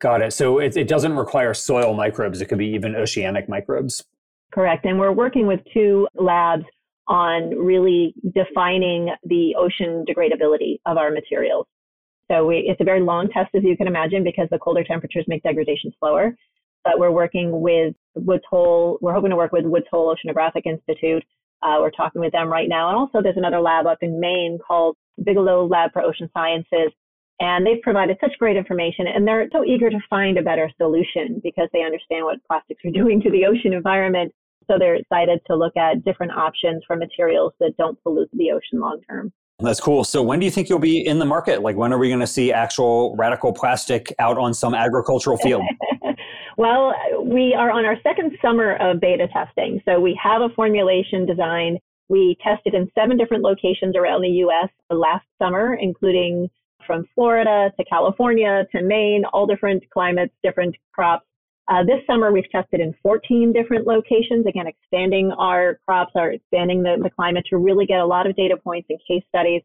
Got 0.00 0.22
it. 0.22 0.32
So 0.32 0.58
it, 0.58 0.76
it 0.76 0.86
doesn't 0.86 1.16
require 1.16 1.54
soil 1.54 1.94
microbes. 1.94 2.40
It 2.40 2.46
could 2.46 2.58
be 2.58 2.68
even 2.68 2.94
oceanic 2.94 3.48
microbes. 3.48 4.04
Correct. 4.52 4.84
And 4.84 4.98
we're 4.98 5.12
working 5.12 5.46
with 5.46 5.60
two 5.72 6.06
labs 6.14 6.64
on 7.06 7.50
really 7.50 8.14
defining 8.34 9.10
the 9.24 9.54
ocean 9.58 10.04
degradability 10.06 10.78
of 10.84 10.98
our 10.98 11.10
materials. 11.10 11.66
So 12.30 12.46
we, 12.46 12.58
it's 12.68 12.80
a 12.80 12.84
very 12.84 13.00
long 13.00 13.28
test, 13.28 13.54
as 13.54 13.62
you 13.64 13.76
can 13.76 13.86
imagine, 13.86 14.22
because 14.22 14.48
the 14.50 14.58
colder 14.58 14.84
temperatures 14.84 15.24
make 15.28 15.42
degradation 15.42 15.92
slower. 15.98 16.36
But 16.84 16.98
we're 16.98 17.10
working 17.10 17.60
with 17.60 17.94
Woods 18.14 18.44
Hole. 18.48 18.98
We're 19.00 19.14
hoping 19.14 19.30
to 19.30 19.36
work 19.36 19.52
with 19.52 19.64
Woods 19.64 19.86
Hole 19.90 20.14
Oceanographic 20.14 20.62
Institute. 20.66 21.24
Uh, 21.62 21.78
we're 21.80 21.90
talking 21.90 22.20
with 22.20 22.32
them 22.32 22.48
right 22.48 22.68
now. 22.68 22.88
And 22.88 22.96
also 22.96 23.20
there's 23.22 23.36
another 23.36 23.60
lab 23.60 23.86
up 23.86 23.98
in 24.02 24.20
Maine 24.20 24.58
called 24.64 24.96
Bigelow 25.24 25.66
Lab 25.66 25.92
for 25.92 26.02
Ocean 26.02 26.30
Sciences. 26.32 26.92
And 27.40 27.66
they've 27.66 27.82
provided 27.82 28.16
such 28.20 28.38
great 28.38 28.56
information 28.56 29.06
and 29.06 29.26
they're 29.26 29.48
so 29.52 29.64
eager 29.64 29.90
to 29.90 30.00
find 30.10 30.38
a 30.38 30.42
better 30.42 30.70
solution 30.76 31.40
because 31.42 31.68
they 31.72 31.84
understand 31.84 32.24
what 32.24 32.44
plastics 32.46 32.80
are 32.84 32.90
doing 32.94 33.20
to 33.22 33.30
the 33.30 33.46
ocean 33.46 33.72
environment. 33.72 34.32
So 34.66 34.76
they're 34.78 34.96
excited 34.96 35.40
to 35.46 35.56
look 35.56 35.76
at 35.76 36.04
different 36.04 36.32
options 36.32 36.82
for 36.86 36.96
materials 36.96 37.54
that 37.60 37.76
don't 37.78 38.00
pollute 38.02 38.28
the 38.32 38.50
ocean 38.50 38.80
long 38.80 39.00
term. 39.08 39.32
That's 39.60 39.80
cool. 39.80 40.04
So 40.04 40.22
when 40.22 40.38
do 40.38 40.44
you 40.44 40.52
think 40.52 40.68
you'll 40.68 40.78
be 40.78 41.04
in 41.04 41.18
the 41.18 41.24
market? 41.24 41.62
Like 41.62 41.76
when 41.76 41.92
are 41.92 41.98
we 41.98 42.08
going 42.08 42.20
to 42.20 42.28
see 42.28 42.52
actual 42.52 43.16
radical 43.16 43.52
plastic 43.52 44.14
out 44.20 44.38
on 44.38 44.54
some 44.54 44.74
agricultural 44.74 45.36
field? 45.42 45.62
well, 46.56 46.94
we 47.24 47.54
are 47.54 47.70
on 47.70 47.84
our 47.84 47.96
second 48.02 48.38
summer 48.40 48.76
of 48.76 49.00
beta 49.00 49.26
testing. 49.28 49.82
So 49.84 49.98
we 49.98 50.18
have 50.22 50.42
a 50.42 50.48
formulation 50.54 51.26
design 51.26 51.78
we 52.08 52.36
tested 52.42 52.74
in 52.74 52.90
seven 52.94 53.16
different 53.16 53.42
locations 53.42 53.94
around 53.94 54.22
the 54.22 54.28
US 54.46 54.70
last 54.90 55.26
summer, 55.38 55.74
including 55.74 56.48
from 56.86 57.04
Florida 57.14 57.70
to 57.78 57.84
California 57.84 58.66
to 58.72 58.82
Maine, 58.82 59.24
all 59.32 59.46
different 59.46 59.84
climates, 59.90 60.32
different 60.42 60.74
crops. 60.92 61.26
Uh, 61.68 61.84
this 61.84 62.00
summer, 62.06 62.32
we've 62.32 62.50
tested 62.50 62.80
in 62.80 62.94
14 63.02 63.52
different 63.52 63.86
locations, 63.86 64.46
again, 64.46 64.66
expanding 64.66 65.30
our 65.32 65.78
crops, 65.86 66.12
are 66.14 66.32
expanding 66.32 66.82
the, 66.82 66.96
the 67.02 67.10
climate 67.10 67.44
to 67.50 67.58
really 67.58 67.84
get 67.84 68.00
a 68.00 68.06
lot 68.06 68.26
of 68.26 68.34
data 68.36 68.56
points 68.56 68.88
and 68.88 68.98
case 69.06 69.22
studies. 69.28 69.60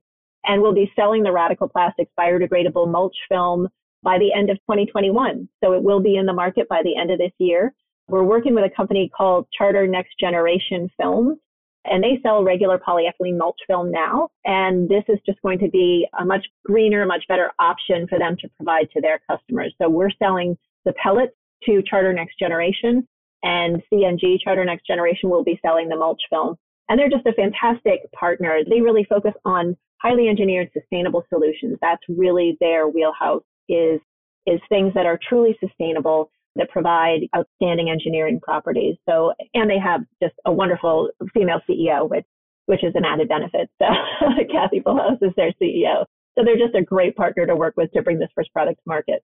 And 0.46 0.62
we'll 0.62 0.74
be 0.74 0.92
selling 0.98 1.24
the 1.24 1.32
Radical 1.32 1.70
Plastics 1.70 2.12
biodegradable 2.20 2.92
mulch 2.92 3.16
film 3.30 3.70
by 4.04 4.20
the 4.20 4.34
end 4.34 4.50
of 4.50 4.58
2021. 4.58 5.48
So 5.64 5.72
it 5.72 5.82
will 5.82 6.02
be 6.02 6.18
in 6.18 6.26
the 6.26 6.34
market 6.34 6.68
by 6.68 6.82
the 6.84 6.98
end 7.00 7.10
of 7.10 7.20
this 7.20 7.32
year. 7.38 7.74
We're 8.10 8.24
working 8.24 8.54
with 8.54 8.66
a 8.66 8.76
company 8.76 9.10
called 9.16 9.48
Charter 9.58 9.88
Next 9.88 10.20
Generation 10.20 10.90
Films, 11.00 11.38
and 11.86 12.04
they 12.04 12.20
sell 12.22 12.44
regular 12.44 12.78
polyethylene 12.78 13.38
mulch 13.38 13.60
film 13.66 13.92
now. 13.92 14.28
And 14.44 14.90
this 14.90 15.06
is 15.08 15.20
just 15.26 15.42
going 15.42 15.60
to 15.60 15.70
be 15.70 16.06
a 16.20 16.26
much 16.26 16.46
greener, 16.66 17.06
much 17.06 17.24
better 17.30 17.52
option 17.60 18.08
for 18.10 18.20
them 18.20 18.36
to 18.42 18.50
provide 18.58 18.90
to 18.92 19.00
their 19.00 19.22
customers. 19.32 19.74
So 19.82 19.88
we're 19.88 20.12
selling 20.20 20.58
the 20.84 20.92
pellets 21.02 21.34
to 21.66 21.82
Charter 21.84 22.14
Next 22.14 22.38
Generation, 22.40 23.08
and 23.44 23.82
CNG, 23.92 24.38
Charter 24.44 24.66
Next 24.66 24.88
Generation, 24.88 25.30
will 25.30 25.44
be 25.44 25.60
selling 25.62 25.90
the 25.90 25.96
mulch 25.96 26.22
film. 26.30 26.56
And 26.90 27.00
they're 27.00 27.10
just 27.10 27.26
a 27.26 27.34
fantastic 27.34 28.12
partner. 28.12 28.60
They 28.70 28.82
really 28.82 29.06
focus 29.10 29.34
on 29.46 29.78
highly 30.02 30.28
engineered 30.28 30.70
sustainable 30.74 31.24
solutions. 31.30 31.78
That's 31.82 32.02
really 32.10 32.58
their 32.60 32.88
wheelhouse 32.88 33.44
is, 33.70 34.00
is 34.46 34.60
things 34.70 34.94
that 34.94 35.06
are 35.06 35.20
truly 35.28 35.58
sustainable 35.60 36.30
that 36.56 36.70
provide 36.70 37.22
outstanding 37.36 37.90
engineering 37.90 38.40
properties. 38.42 38.96
So, 39.10 39.34
and 39.54 39.70
they 39.70 39.80
have 39.80 40.02
just 40.22 40.36
a 40.46 40.52
wonderful 40.52 41.10
female 41.34 41.62
CEO, 41.68 42.10
which, 42.10 42.26
which 42.66 42.84
is 42.84 42.94
an 42.96 43.06
added 43.06 43.28
benefit. 43.30 43.70
So 43.82 43.88
Kathy 44.52 44.80
Bolhous 44.80 45.18
is 45.22 45.32
their 45.36 45.54
CEO. 45.62 46.06
So 46.38 46.44
they're 46.44 46.58
just 46.58 46.76
a 46.76 46.84
great 46.84 47.16
partner 47.16 47.46
to 47.46 47.56
work 47.56 47.76
with 47.78 47.92
to 47.94 48.02
bring 48.02 48.20
this 48.20 48.30
first 48.36 48.52
product 48.54 48.78
to 48.78 48.84
market 48.88 49.24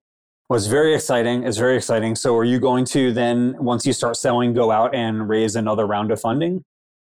was 0.50 0.66
very 0.66 0.94
exciting. 0.94 1.44
It's 1.44 1.58
very 1.58 1.76
exciting. 1.76 2.16
So, 2.16 2.36
are 2.36 2.44
you 2.44 2.58
going 2.58 2.84
to 2.86 3.12
then, 3.12 3.54
once 3.58 3.86
you 3.86 3.92
start 3.92 4.16
selling, 4.16 4.52
go 4.52 4.72
out 4.72 4.94
and 4.94 5.28
raise 5.28 5.54
another 5.54 5.86
round 5.86 6.10
of 6.10 6.20
funding? 6.20 6.64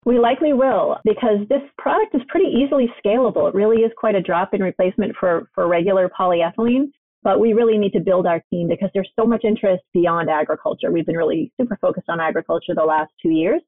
We 0.06 0.18
likely 0.18 0.54
will 0.54 0.96
because 1.04 1.46
this 1.50 1.60
product 1.76 2.14
is 2.14 2.22
pretty 2.28 2.48
easily 2.48 2.90
scalable. 3.04 3.48
It 3.48 3.54
really 3.54 3.82
is 3.82 3.92
quite 3.98 4.14
a 4.14 4.22
drop 4.22 4.54
in 4.54 4.62
replacement 4.62 5.14
for, 5.20 5.50
for 5.54 5.68
regular 5.68 6.08
polyethylene. 6.18 6.86
But 7.22 7.40
we 7.40 7.52
really 7.52 7.76
need 7.76 7.92
to 7.92 8.00
build 8.00 8.26
our 8.26 8.40
team 8.50 8.68
because 8.68 8.88
there's 8.94 9.10
so 9.18 9.26
much 9.26 9.44
interest 9.44 9.82
beyond 9.92 10.30
agriculture. 10.30 10.92
We've 10.92 11.04
been 11.04 11.16
really 11.16 11.52
super 11.60 11.76
focused 11.80 12.08
on 12.08 12.20
agriculture 12.20 12.72
the 12.74 12.84
last 12.84 13.10
two 13.20 13.30
years, 13.30 13.60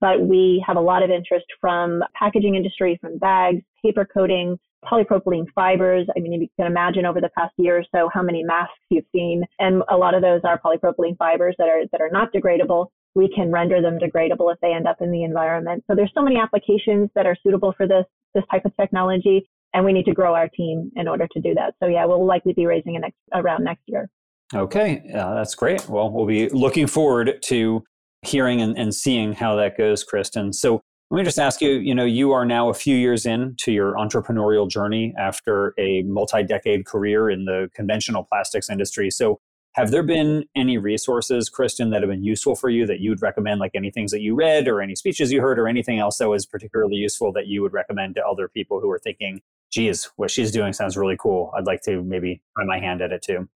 but 0.00 0.20
we 0.20 0.62
have 0.66 0.76
a 0.76 0.80
lot 0.80 1.04
of 1.04 1.10
interest 1.10 1.46
from 1.60 2.02
packaging 2.18 2.56
industry, 2.56 2.98
from 3.00 3.16
bags, 3.18 3.62
paper 3.82 4.04
coating, 4.12 4.58
polypropylene 4.90 5.46
fibers. 5.54 6.06
I 6.16 6.20
mean, 6.20 6.32
you 6.32 6.48
can 6.56 6.66
imagine 6.66 7.04
over 7.06 7.20
the 7.20 7.30
past 7.36 7.52
year 7.58 7.78
or 7.78 7.84
so 7.94 8.08
how 8.12 8.22
many 8.22 8.42
masks 8.42 8.74
you've 8.90 9.04
seen, 9.12 9.44
and 9.58 9.82
a 9.90 9.96
lot 9.96 10.14
of 10.14 10.22
those 10.22 10.40
are 10.44 10.60
polypropylene 10.60 11.16
fibers 11.16 11.54
that 11.58 11.68
are 11.68 11.82
that 11.92 12.00
are 12.00 12.10
not 12.10 12.32
degradable. 12.32 12.86
We 13.14 13.32
can 13.34 13.50
render 13.50 13.80
them 13.80 13.98
degradable 13.98 14.52
if 14.52 14.60
they 14.60 14.72
end 14.72 14.86
up 14.86 15.00
in 15.00 15.10
the 15.10 15.24
environment. 15.24 15.84
So 15.88 15.94
there's 15.96 16.12
so 16.14 16.22
many 16.22 16.38
applications 16.38 17.10
that 17.14 17.26
are 17.26 17.36
suitable 17.42 17.74
for 17.76 17.86
this 17.86 18.04
this 18.34 18.44
type 18.50 18.64
of 18.64 18.76
technology, 18.76 19.48
and 19.74 19.84
we 19.84 19.92
need 19.92 20.04
to 20.06 20.12
grow 20.12 20.34
our 20.34 20.48
team 20.48 20.90
in 20.96 21.08
order 21.08 21.26
to 21.32 21.40
do 21.40 21.54
that. 21.54 21.74
So 21.82 21.88
yeah, 21.88 22.04
we'll 22.04 22.24
likely 22.24 22.52
be 22.52 22.66
raising 22.66 22.96
a 22.96 23.00
next 23.00 23.18
around 23.34 23.64
next 23.64 23.82
year. 23.86 24.08
Okay, 24.54 25.10
uh, 25.12 25.34
that's 25.34 25.54
great. 25.54 25.88
Well, 25.88 26.10
we'll 26.10 26.26
be 26.26 26.48
looking 26.50 26.86
forward 26.86 27.42
to 27.46 27.82
hearing 28.22 28.60
and, 28.60 28.78
and 28.78 28.94
seeing 28.94 29.32
how 29.32 29.56
that 29.56 29.76
goes, 29.76 30.04
Kristin. 30.04 30.54
So 30.54 30.82
let 31.10 31.18
me 31.18 31.24
just 31.24 31.38
ask 31.38 31.60
you, 31.60 31.70
you 31.70 31.94
know, 31.94 32.04
you 32.04 32.32
are 32.32 32.44
now 32.44 32.68
a 32.68 32.74
few 32.74 32.96
years 32.96 33.26
into 33.26 33.70
your 33.70 33.94
entrepreneurial 33.94 34.68
journey 34.68 35.14
after 35.16 35.72
a 35.78 36.02
multi-decade 36.02 36.84
career 36.84 37.30
in 37.30 37.44
the 37.44 37.70
conventional 37.74 38.24
plastics 38.24 38.68
industry. 38.68 39.10
So 39.10 39.38
have 39.74 39.92
there 39.92 40.02
been 40.02 40.46
any 40.56 40.78
resources, 40.78 41.48
Kristin, 41.48 41.92
that 41.92 42.02
have 42.02 42.10
been 42.10 42.24
useful 42.24 42.56
for 42.56 42.70
you 42.70 42.86
that 42.86 42.98
you 42.98 43.10
would 43.10 43.22
recommend, 43.22 43.60
like 43.60 43.72
any 43.74 43.90
things 43.90 44.10
that 44.10 44.20
you 44.20 44.34
read 44.34 44.66
or 44.66 44.80
any 44.80 44.96
speeches 44.96 45.30
you 45.30 45.40
heard 45.40 45.60
or 45.60 45.68
anything 45.68 46.00
else 46.00 46.18
that 46.18 46.28
was 46.28 46.44
particularly 46.44 46.96
useful 46.96 47.30
that 47.32 47.46
you 47.46 47.62
would 47.62 47.72
recommend 47.72 48.16
to 48.16 48.26
other 48.26 48.48
people 48.48 48.80
who 48.80 48.90
are 48.90 48.98
thinking, 48.98 49.42
geez, 49.70 50.10
what 50.16 50.30
she's 50.30 50.50
doing 50.50 50.72
sounds 50.72 50.96
really 50.96 51.16
cool. 51.16 51.52
I'd 51.56 51.66
like 51.66 51.82
to 51.82 52.02
maybe 52.02 52.42
try 52.56 52.64
my 52.64 52.80
hand 52.80 53.00
at 53.00 53.12
it 53.12 53.22
too. 53.22 53.48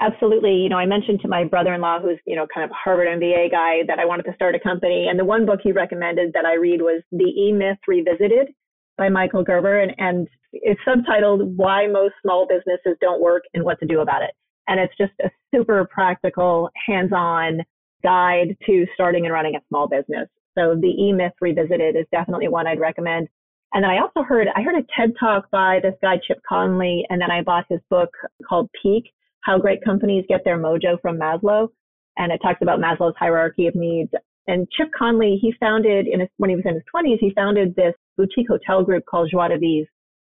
Absolutely. 0.00 0.54
You 0.54 0.70
know, 0.70 0.78
I 0.78 0.86
mentioned 0.86 1.20
to 1.20 1.28
my 1.28 1.44
brother-in-law, 1.44 2.00
who's, 2.00 2.18
you 2.26 2.34
know, 2.34 2.46
kind 2.52 2.64
of 2.64 2.70
Harvard 2.74 3.06
MBA 3.06 3.50
guy, 3.50 3.80
that 3.86 3.98
I 3.98 4.06
wanted 4.06 4.22
to 4.24 4.34
start 4.34 4.54
a 4.54 4.60
company. 4.60 5.06
And 5.08 5.18
the 5.18 5.26
one 5.26 5.44
book 5.44 5.60
he 5.62 5.72
recommended 5.72 6.32
that 6.32 6.46
I 6.46 6.54
read 6.54 6.80
was 6.80 7.02
The 7.12 7.24
E-Myth 7.24 7.78
Revisited 7.86 8.48
by 8.96 9.10
Michael 9.10 9.44
Gerber. 9.44 9.80
And, 9.80 9.92
and 9.98 10.26
it's 10.52 10.80
subtitled 10.88 11.54
Why 11.54 11.86
Most 11.86 12.14
Small 12.22 12.46
Businesses 12.48 12.96
Don't 13.02 13.20
Work 13.20 13.42
and 13.52 13.62
What 13.62 13.78
to 13.80 13.86
Do 13.86 14.00
About 14.00 14.22
It. 14.22 14.30
And 14.68 14.80
it's 14.80 14.96
just 14.96 15.12
a 15.22 15.30
super 15.54 15.86
practical, 15.92 16.70
hands-on 16.86 17.60
guide 18.02 18.56
to 18.64 18.86
starting 18.94 19.26
and 19.26 19.34
running 19.34 19.56
a 19.56 19.60
small 19.68 19.86
business. 19.86 20.28
So 20.56 20.76
the 20.80 20.88
E-Myth 20.88 21.34
Revisited 21.42 21.94
is 21.94 22.06
definitely 22.10 22.48
one 22.48 22.66
I'd 22.66 22.80
recommend. 22.80 23.28
And 23.74 23.84
then 23.84 23.90
I 23.90 23.98
also 24.00 24.22
heard, 24.26 24.48
I 24.56 24.62
heard 24.62 24.76
a 24.76 24.86
TED 24.96 25.12
talk 25.20 25.50
by 25.50 25.78
this 25.82 25.94
guy, 26.00 26.16
Chip 26.26 26.40
Conley, 26.48 27.04
and 27.10 27.20
then 27.20 27.30
I 27.30 27.42
bought 27.42 27.66
his 27.68 27.80
book 27.90 28.10
called 28.48 28.70
Peak 28.82 29.12
how 29.42 29.58
great 29.58 29.84
companies 29.84 30.24
get 30.28 30.44
their 30.44 30.58
mojo 30.58 31.00
from 31.00 31.18
Maslow. 31.18 31.68
And 32.16 32.32
it 32.32 32.40
talks 32.42 32.60
about 32.62 32.80
Maslow's 32.80 33.16
hierarchy 33.18 33.66
of 33.66 33.74
needs. 33.74 34.10
And 34.46 34.68
Chip 34.70 34.88
Conley, 34.96 35.38
he 35.40 35.54
founded 35.60 36.06
in 36.06 36.20
his, 36.20 36.28
when 36.38 36.50
he 36.50 36.56
was 36.56 36.64
in 36.66 36.74
his 36.74 36.82
20s, 36.94 37.18
he 37.20 37.32
founded 37.34 37.74
this 37.76 37.94
boutique 38.16 38.48
hotel 38.48 38.82
group 38.82 39.04
called 39.06 39.30
Joie 39.30 39.48
de 39.48 39.58
Vivre 39.58 39.88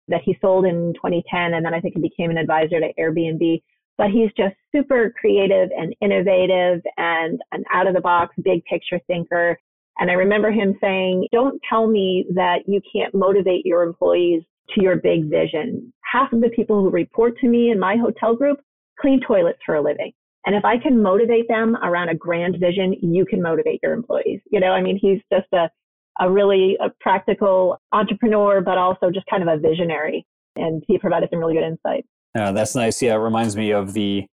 that 0.10 0.22
he 0.24 0.38
sold 0.42 0.66
in 0.66 0.94
2010. 0.96 1.54
And 1.54 1.66
then 1.66 1.74
I 1.74 1.80
think 1.80 1.96
he 1.96 2.02
became 2.02 2.30
an 2.30 2.38
advisor 2.38 2.80
to 2.80 2.94
Airbnb. 3.00 3.62
But 3.98 4.12
he's 4.12 4.32
just 4.38 4.56
super 4.74 5.14
creative 5.20 5.70
and 5.78 5.96
innovative 6.02 6.82
and 6.98 7.40
an 7.52 7.64
out 7.74 7.88
of 7.88 7.94
the 7.94 8.02
box, 8.02 8.34
big 8.44 8.64
picture 8.66 9.00
thinker. 9.08 9.60
And 10.00 10.10
I 10.10 10.14
remember 10.14 10.52
him 10.52 10.78
saying, 10.80 11.28
don't 11.32 11.62
tell 11.70 11.88
me 11.88 12.26
that 12.34 12.60
you 12.66 12.82
can't 12.94 13.14
motivate 13.14 13.66
your 13.66 13.84
employees 13.84 14.44
to 14.74 14.82
your 14.82 14.96
big 14.96 15.30
vision. 15.30 15.92
Half 16.02 16.32
of 16.32 16.42
the 16.42 16.50
people 16.50 16.82
who 16.82 16.90
report 16.90 17.38
to 17.40 17.48
me 17.48 17.72
in 17.72 17.80
my 17.80 17.98
hotel 17.98 18.36
group 18.36 18.60
clean 19.00 19.22
toilets 19.26 19.60
for 19.66 19.76
a 19.76 19.82
living. 19.82 20.12
And 20.46 20.56
if 20.56 20.64
I 20.64 20.78
can 20.78 21.02
motivate 21.02 21.48
them 21.48 21.76
around 21.84 22.10
a 22.10 22.16
grand 22.16 22.58
vision, 22.60 22.96
you 23.02 23.26
can 23.26 23.42
motivate 23.42 23.80
your 23.84 23.94
employees. 23.94 24.42
You 24.52 24.60
know, 24.60 24.72
I 24.72 24.82
mean, 24.82 24.98
he's 25.00 25.20
just 25.32 25.48
a, 25.54 25.70
a 26.20 26.32
really 26.32 26.78
a 26.82 26.90
practical 27.02 27.80
entrepreneur, 27.92 28.62
but 28.62 28.78
also 28.78 29.12
just 29.12 29.26
kind 29.30 29.44
of 29.44 29.50
a 29.50 29.58
visionary. 29.58 30.26
And 30.56 30.84
he 30.88 30.98
provided 30.98 31.30
some 31.30 31.40
really 31.40 31.54
good 31.54 31.66
insight. 31.66 32.06
Yeah, 32.36 32.52
that's 32.52 32.76
nice. 32.76 33.02
Yeah, 33.02 33.16
it 33.16 33.20
reminds 33.20 33.56
me 33.56 33.72
of 33.72 33.94
the 33.94 34.26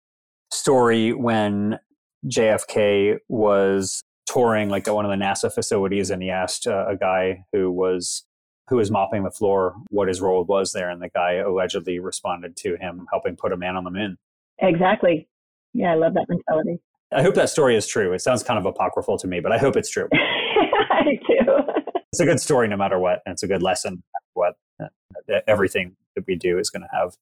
story 0.51 1.13
when 1.13 1.79
JFK 2.25 3.17
was 3.27 4.01
touring 4.27 4.69
like 4.69 4.87
at 4.87 4.95
one 4.95 5.05
of 5.05 5.11
the 5.11 5.23
NASA 5.23 5.53
facilities, 5.53 6.09
and 6.09 6.21
he 6.21 6.29
asked 6.29 6.67
uh, 6.67 6.85
a 6.87 6.95
guy 6.95 7.43
who 7.53 7.71
was 7.71 8.23
who 8.69 8.75
was 8.75 8.91
mopping 8.91 9.23
the 9.23 9.31
floor 9.31 9.75
what 9.89 10.07
his 10.07 10.21
role 10.21 10.43
was 10.43 10.73
there, 10.73 10.89
and 10.89 11.01
the 11.01 11.09
guy 11.09 11.33
allegedly 11.33 11.99
responded 11.99 12.57
to 12.57 12.75
him 12.77 13.07
helping 13.11 13.35
put 13.35 13.53
a 13.53 13.57
man 13.57 13.75
on 13.75 13.83
the 13.83 13.91
moon. 13.91 14.17
Exactly. 14.59 15.27
Yeah, 15.73 15.91
I 15.91 15.95
love 15.95 16.13
that 16.15 16.25
mentality. 16.29 16.79
I 17.13 17.21
hope 17.21 17.35
that 17.35 17.49
story 17.49 17.75
is 17.75 17.87
true. 17.87 18.13
It 18.13 18.21
sounds 18.21 18.43
kind 18.43 18.59
of 18.59 18.65
apocryphal 18.65 19.17
to 19.19 19.27
me, 19.27 19.39
but 19.39 19.51
I 19.51 19.57
hope 19.57 19.77
it's 19.77 19.89
true. 19.89 20.09
I 20.13 21.19
do. 21.27 21.57
It's 22.11 22.19
a 22.19 22.25
good 22.25 22.39
story 22.39 22.67
no 22.67 22.77
matter 22.77 22.99
what. 22.99 23.21
And 23.25 23.33
it's 23.33 23.43
a 23.43 23.47
good 23.47 23.61
lesson. 23.61 24.03
What 24.33 24.55
uh, 24.81 24.87
everything 25.47 25.95
that 26.15 26.25
we 26.27 26.35
do 26.35 26.57
is 26.57 26.69
going 26.69 26.81
to 26.81 26.89
have 26.91 27.15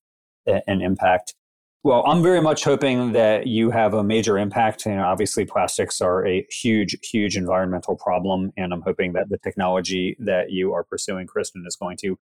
an 0.67 0.81
impact. 0.81 1.35
Well, 1.83 2.03
I'm 2.07 2.23
very 2.23 2.41
much 2.41 2.63
hoping 2.63 3.11
that 3.11 3.45
you 3.45 3.69
have 3.69 3.93
a 3.93 4.03
major 4.03 4.39
impact. 4.39 4.87
You 4.87 4.95
know, 4.95 5.03
obviously, 5.03 5.45
plastics 5.45 6.01
are 6.01 6.25
a 6.25 6.43
huge, 6.49 6.97
huge 7.03 7.37
environmental 7.37 7.95
problem, 7.95 8.51
and 8.57 8.73
I'm 8.73 8.81
hoping 8.81 9.13
that 9.13 9.29
the 9.29 9.37
technology 9.37 10.15
that 10.19 10.49
you 10.49 10.73
are 10.73 10.83
pursuing, 10.83 11.27
Kristin, 11.27 11.67
is 11.67 11.75
going 11.75 11.97
to 11.97 12.17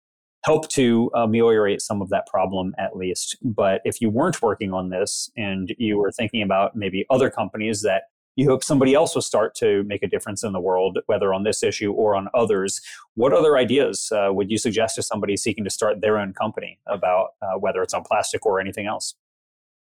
help 0.44 0.70
to 0.70 1.12
ameliorate 1.16 1.82
some 1.82 2.02
of 2.02 2.10
that 2.10 2.26
problem 2.28 2.74
at 2.78 2.96
least. 2.96 3.38
But 3.42 3.82
if 3.86 4.02
you 4.02 4.10
weren't 4.10 4.42
working 4.42 4.74
on 4.74 4.90
this 4.90 5.30
and 5.38 5.74
you 5.78 5.98
were 5.98 6.12
thinking 6.12 6.42
about 6.42 6.76
maybe 6.76 7.06
other 7.10 7.30
companies 7.30 7.82
that 7.84 8.04
you 8.36 8.50
hope 8.50 8.64
somebody 8.64 8.94
else 8.94 9.14
will 9.14 9.22
start 9.22 9.54
to 9.56 9.84
make 9.84 10.04
a 10.04 10.08
difference 10.08 10.44
in 10.44 10.54
the 10.54 10.60
world, 10.60 11.00
whether 11.06 11.34
on 11.34 11.44
this 11.44 11.64
issue 11.64 11.92
or 11.92 12.16
on 12.16 12.30
others. 12.34 12.82
What 13.16 13.34
other 13.34 13.58
ideas 13.58 14.12
uh, 14.12 14.30
would 14.32 14.50
you 14.50 14.58
suggest 14.58 14.96
to 14.96 15.04
somebody 15.04 15.36
seeking 15.36 15.66
to 15.66 15.70
start 15.70 16.02
their 16.02 16.18
own 16.18 16.34
company 16.34 16.80
about 16.88 17.32
uh, 17.42 17.60
whether 17.60 17.82
it's 17.82 17.94
on 17.94 18.04
plastic 18.04 18.46
or 18.46 18.60
anything 18.60 18.88
else? 18.88 19.16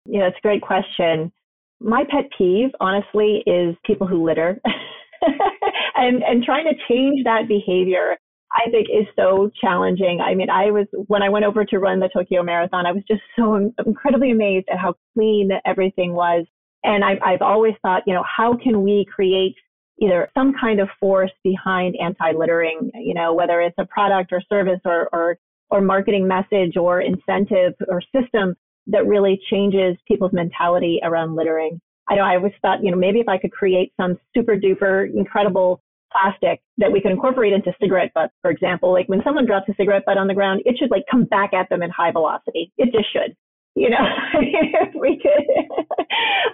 Yeah, 0.06 0.26
it's 0.26 0.36
a 0.36 0.42
great 0.42 0.62
question. 0.62 1.32
My 1.80 2.04
pet 2.04 2.28
peeve, 2.36 2.70
honestly, 2.80 3.42
is 3.46 3.74
people 3.84 4.06
who 4.06 4.24
litter 4.24 4.60
and, 5.96 6.22
and 6.22 6.44
trying 6.44 6.66
to 6.66 6.74
change 6.86 7.24
that 7.24 7.48
behavior 7.48 8.18
I 8.54 8.70
think 8.70 8.88
is 8.88 9.06
so 9.16 9.50
challenging. 9.60 10.20
I 10.20 10.34
mean, 10.34 10.48
I 10.48 10.70
was, 10.70 10.86
when 11.08 11.22
I 11.22 11.28
went 11.28 11.44
over 11.44 11.64
to 11.64 11.78
run 11.78 11.98
the 11.98 12.08
Tokyo 12.08 12.42
Marathon, 12.42 12.86
I 12.86 12.92
was 12.92 13.02
just 13.08 13.22
so 13.36 13.72
incredibly 13.84 14.30
amazed 14.30 14.68
at 14.70 14.78
how 14.78 14.94
clean 15.12 15.50
everything 15.66 16.14
was. 16.14 16.46
And 16.84 17.02
I've, 17.02 17.18
I've 17.24 17.42
always 17.42 17.74
thought, 17.82 18.02
you 18.06 18.14
know, 18.14 18.24
how 18.24 18.56
can 18.56 18.82
we 18.82 19.06
create 19.12 19.56
either 20.00 20.28
some 20.34 20.54
kind 20.60 20.80
of 20.80 20.88
force 21.00 21.32
behind 21.42 21.96
anti-littering, 22.00 22.90
you 22.94 23.14
know, 23.14 23.32
whether 23.32 23.60
it's 23.60 23.76
a 23.78 23.86
product 23.86 24.32
or 24.32 24.40
service 24.48 24.80
or, 24.84 25.08
or, 25.12 25.38
or 25.70 25.80
marketing 25.80 26.28
message 26.28 26.76
or 26.76 27.00
incentive 27.00 27.72
or 27.88 28.02
system 28.14 28.54
that 28.86 29.06
really 29.06 29.40
changes 29.50 29.96
people's 30.06 30.32
mentality 30.32 31.00
around 31.02 31.34
littering. 31.36 31.80
I 32.08 32.16
know 32.16 32.22
I 32.22 32.36
always 32.36 32.52
thought, 32.60 32.84
you 32.84 32.90
know, 32.90 32.98
maybe 32.98 33.20
if 33.20 33.28
I 33.28 33.38
could 33.38 33.52
create 33.52 33.92
some 33.98 34.18
super 34.36 34.56
duper 34.56 35.08
incredible 35.14 35.80
plastic 36.14 36.60
that 36.78 36.92
we 36.92 37.00
could 37.00 37.10
incorporate 37.10 37.52
into 37.52 37.72
cigarette 37.80 38.12
butts, 38.14 38.32
for 38.42 38.50
example, 38.50 38.92
like 38.92 39.08
when 39.08 39.22
someone 39.24 39.46
drops 39.46 39.68
a 39.68 39.74
cigarette 39.76 40.04
butt 40.06 40.18
on 40.18 40.26
the 40.26 40.34
ground, 40.34 40.62
it 40.64 40.76
should 40.78 40.90
like 40.90 41.04
come 41.10 41.24
back 41.24 41.52
at 41.52 41.68
them 41.68 41.82
at 41.82 41.90
high 41.90 42.12
velocity. 42.12 42.72
It 42.78 42.92
just 42.92 43.12
should. 43.12 43.34
You 43.74 43.90
know, 43.90 44.06
if 44.34 44.94
we 44.94 45.20
could, 45.20 45.96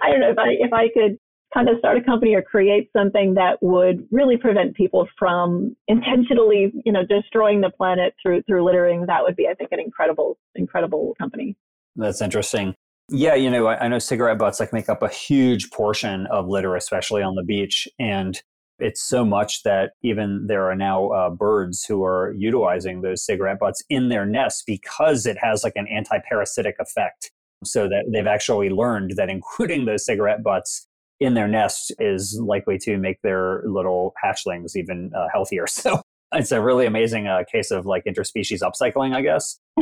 I 0.03 0.09
don't 0.09 0.19
know 0.19 0.31
if 0.31 0.37
I 0.39 0.49
if 0.59 0.73
I 0.73 0.87
could 0.93 1.17
kind 1.53 1.69
of 1.69 1.77
start 1.79 1.97
a 1.97 2.03
company 2.03 2.33
or 2.33 2.41
create 2.41 2.89
something 2.95 3.33
that 3.35 3.57
would 3.61 4.07
really 4.09 4.37
prevent 4.37 4.75
people 4.75 5.07
from 5.19 5.75
intentionally, 5.87 6.71
you 6.85 6.91
know, 6.91 7.05
destroying 7.05 7.61
the 7.61 7.69
planet 7.69 8.15
through 8.21 8.41
through 8.43 8.65
littering, 8.65 9.05
that 9.05 9.21
would 9.21 9.35
be, 9.35 9.47
I 9.47 9.53
think, 9.53 9.71
an 9.71 9.79
incredible, 9.79 10.37
incredible 10.55 11.13
company. 11.19 11.55
That's 11.95 12.21
interesting. 12.21 12.75
Yeah, 13.09 13.35
you 13.35 13.49
know, 13.49 13.67
I, 13.67 13.85
I 13.85 13.87
know 13.89 13.99
cigarette 13.99 14.37
butts 14.37 14.59
like 14.59 14.71
make 14.71 14.87
up 14.87 15.03
a 15.03 15.09
huge 15.09 15.69
portion 15.71 16.27
of 16.27 16.47
litter, 16.47 16.75
especially 16.75 17.21
on 17.21 17.35
the 17.35 17.43
beach, 17.43 17.87
and 17.99 18.41
it's 18.81 19.01
so 19.01 19.23
much 19.23 19.63
that 19.63 19.91
even 20.01 20.47
there 20.47 20.69
are 20.69 20.75
now 20.75 21.09
uh, 21.09 21.29
birds 21.29 21.85
who 21.85 22.03
are 22.03 22.33
utilizing 22.37 23.01
those 23.01 23.23
cigarette 23.23 23.59
butts 23.59 23.83
in 23.89 24.09
their 24.09 24.25
nests 24.25 24.63
because 24.65 25.25
it 25.25 25.37
has 25.39 25.63
like 25.63 25.75
an 25.75 25.87
anti-parasitic 25.87 26.75
effect. 26.79 27.31
So 27.63 27.87
that 27.87 28.05
they've 28.11 28.25
actually 28.25 28.69
learned 28.69 29.13
that 29.17 29.29
including 29.37 29.85
those 29.85 30.05
cigarette 30.05 30.43
butts 30.43 30.87
in 31.19 31.35
their 31.35 31.47
nest 31.47 31.93
is 31.99 32.39
likely 32.43 32.79
to 32.79 32.97
make 32.97 33.21
their 33.21 33.61
little 33.65 34.13
hatchlings 34.23 34.75
even 34.75 35.11
uh, 35.15 35.27
healthier. 35.31 35.65
So 35.71 36.01
it's 36.33 36.51
a 36.53 36.61
really 36.61 36.85
amazing 36.85 37.27
uh, 37.27 37.43
case 37.51 37.71
of 37.71 37.85
like 37.85 38.05
interspecies 38.05 38.61
upcycling, 38.61 39.13
I 39.13 39.21
guess. 39.21 39.59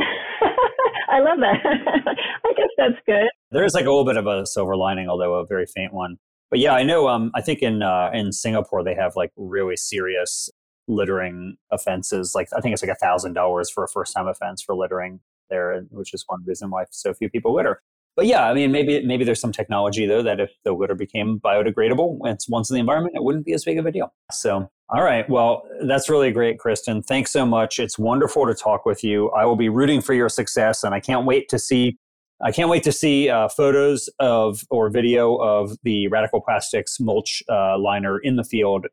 I 1.08 1.20
love 1.20 1.38
that. 1.38 1.60
I 1.64 2.52
guess 2.56 2.68
that's 2.76 2.96
good. 3.06 3.28
There 3.52 3.64
is 3.64 3.72
like 3.72 3.84
a 3.84 3.88
little 3.88 4.04
bit 4.04 4.16
of 4.16 4.26
a 4.26 4.44
silver 4.46 4.76
lining, 4.76 5.08
although 5.08 5.34
a 5.34 5.46
very 5.46 5.66
faint 5.66 5.92
one. 5.92 6.18
But 6.50 6.58
yeah, 6.58 6.72
I 6.72 6.82
know. 6.82 7.08
Um, 7.08 7.30
I 7.34 7.40
think 7.40 7.60
in 7.60 7.82
uh, 7.82 8.10
in 8.12 8.32
Singapore 8.32 8.82
they 8.82 8.94
have 8.94 9.14
like 9.16 9.32
really 9.36 9.76
serious 9.76 10.50
littering 10.88 11.56
offenses. 11.70 12.32
Like 12.34 12.48
I 12.56 12.60
think 12.60 12.72
it's 12.72 12.82
like 12.82 12.90
a 12.90 12.96
thousand 12.96 13.34
dollars 13.34 13.70
for 13.70 13.84
a 13.84 13.88
first 13.88 14.14
time 14.14 14.26
offense 14.26 14.62
for 14.62 14.74
littering 14.74 15.20
there, 15.48 15.80
which 15.90 16.12
is 16.14 16.24
one 16.26 16.42
reason 16.44 16.70
why 16.70 16.84
so 16.90 17.14
few 17.14 17.30
people 17.30 17.54
litter 17.54 17.82
but 18.16 18.26
yeah, 18.26 18.48
I 18.48 18.54
mean, 18.54 18.72
maybe 18.72 19.04
maybe 19.04 19.24
there's 19.24 19.40
some 19.40 19.52
technology 19.52 20.06
though 20.06 20.22
that 20.22 20.40
if 20.40 20.50
the 20.64 20.72
litter 20.72 20.94
became 20.94 21.40
biodegradable 21.40 22.18
once 22.18 22.48
once 22.48 22.68
in 22.68 22.74
the 22.74 22.80
environment, 22.80 23.14
it 23.16 23.22
wouldn't 23.22 23.46
be 23.46 23.52
as 23.52 23.64
big 23.64 23.78
of 23.78 23.86
a 23.86 23.92
deal. 23.92 24.12
So, 24.30 24.70
all 24.88 25.02
right, 25.02 25.28
well, 25.30 25.62
that's 25.86 26.10
really 26.10 26.30
great, 26.30 26.58
Kristin. 26.58 27.04
Thanks 27.04 27.30
so 27.32 27.46
much. 27.46 27.78
It's 27.78 27.98
wonderful 27.98 28.46
to 28.46 28.54
talk 28.54 28.84
with 28.84 29.04
you. 29.04 29.30
I 29.30 29.44
will 29.44 29.56
be 29.56 29.68
rooting 29.68 30.00
for 30.00 30.12
your 30.12 30.28
success, 30.28 30.82
and 30.82 30.94
I 30.94 31.00
can't 31.00 31.24
wait 31.24 31.48
to 31.48 31.58
see. 31.58 31.98
I 32.42 32.52
can't 32.52 32.70
wait 32.70 32.82
to 32.84 32.92
see 32.92 33.28
uh, 33.28 33.48
photos 33.48 34.08
of 34.18 34.64
or 34.70 34.90
video 34.90 35.36
of 35.36 35.76
the 35.82 36.08
Radical 36.08 36.40
Plastics 36.40 36.98
mulch 36.98 37.42
uh, 37.48 37.78
liner 37.78 38.18
in 38.18 38.36
the 38.36 38.44
field. 38.44 38.86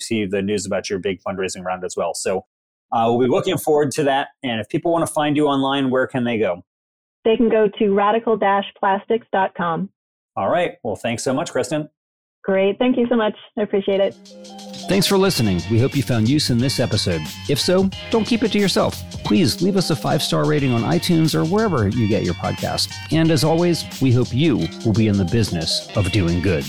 See 0.00 0.26
the 0.26 0.42
news 0.42 0.66
about 0.66 0.90
your 0.90 0.98
big 0.98 1.20
fundraising 1.22 1.64
round 1.64 1.84
as 1.84 1.94
well. 1.96 2.14
So 2.14 2.46
uh, 2.92 3.06
we'll 3.06 3.20
be 3.20 3.26
looking 3.26 3.58
forward 3.58 3.90
to 3.92 4.04
that. 4.04 4.28
And 4.42 4.60
if 4.60 4.68
people 4.68 4.92
want 4.92 5.06
to 5.06 5.12
find 5.12 5.36
you 5.36 5.46
online, 5.46 5.90
where 5.90 6.06
can 6.06 6.24
they 6.24 6.38
go? 6.38 6.64
they 7.24 7.36
can 7.36 7.48
go 7.48 7.68
to 7.78 7.94
radical-plastics.com. 7.94 9.90
All 10.36 10.48
right. 10.48 10.76
Well, 10.82 10.96
thanks 10.96 11.22
so 11.22 11.34
much, 11.34 11.52
Kristin. 11.52 11.90
Great. 12.50 12.80
Thank 12.80 12.96
you 12.96 13.06
so 13.08 13.14
much. 13.14 13.36
I 13.56 13.62
appreciate 13.62 14.00
it. 14.00 14.12
Thanks 14.88 15.06
for 15.06 15.16
listening. 15.16 15.60
We 15.70 15.78
hope 15.78 15.94
you 15.94 16.02
found 16.02 16.28
use 16.28 16.50
in 16.50 16.58
this 16.58 16.80
episode. 16.80 17.22
If 17.48 17.60
so, 17.60 17.88
don't 18.10 18.24
keep 18.24 18.42
it 18.42 18.50
to 18.50 18.58
yourself. 18.58 19.00
Please 19.22 19.62
leave 19.62 19.76
us 19.76 19.90
a 19.90 19.94
five 19.94 20.20
star 20.20 20.44
rating 20.44 20.72
on 20.72 20.82
iTunes 20.82 21.32
or 21.32 21.44
wherever 21.44 21.86
you 21.86 22.08
get 22.08 22.24
your 22.24 22.34
podcast. 22.34 22.92
And 23.12 23.30
as 23.30 23.44
always, 23.44 23.84
we 24.02 24.10
hope 24.10 24.34
you 24.34 24.66
will 24.84 24.92
be 24.92 25.06
in 25.06 25.16
the 25.16 25.24
business 25.26 25.96
of 25.96 26.10
doing 26.10 26.42
good. 26.42 26.64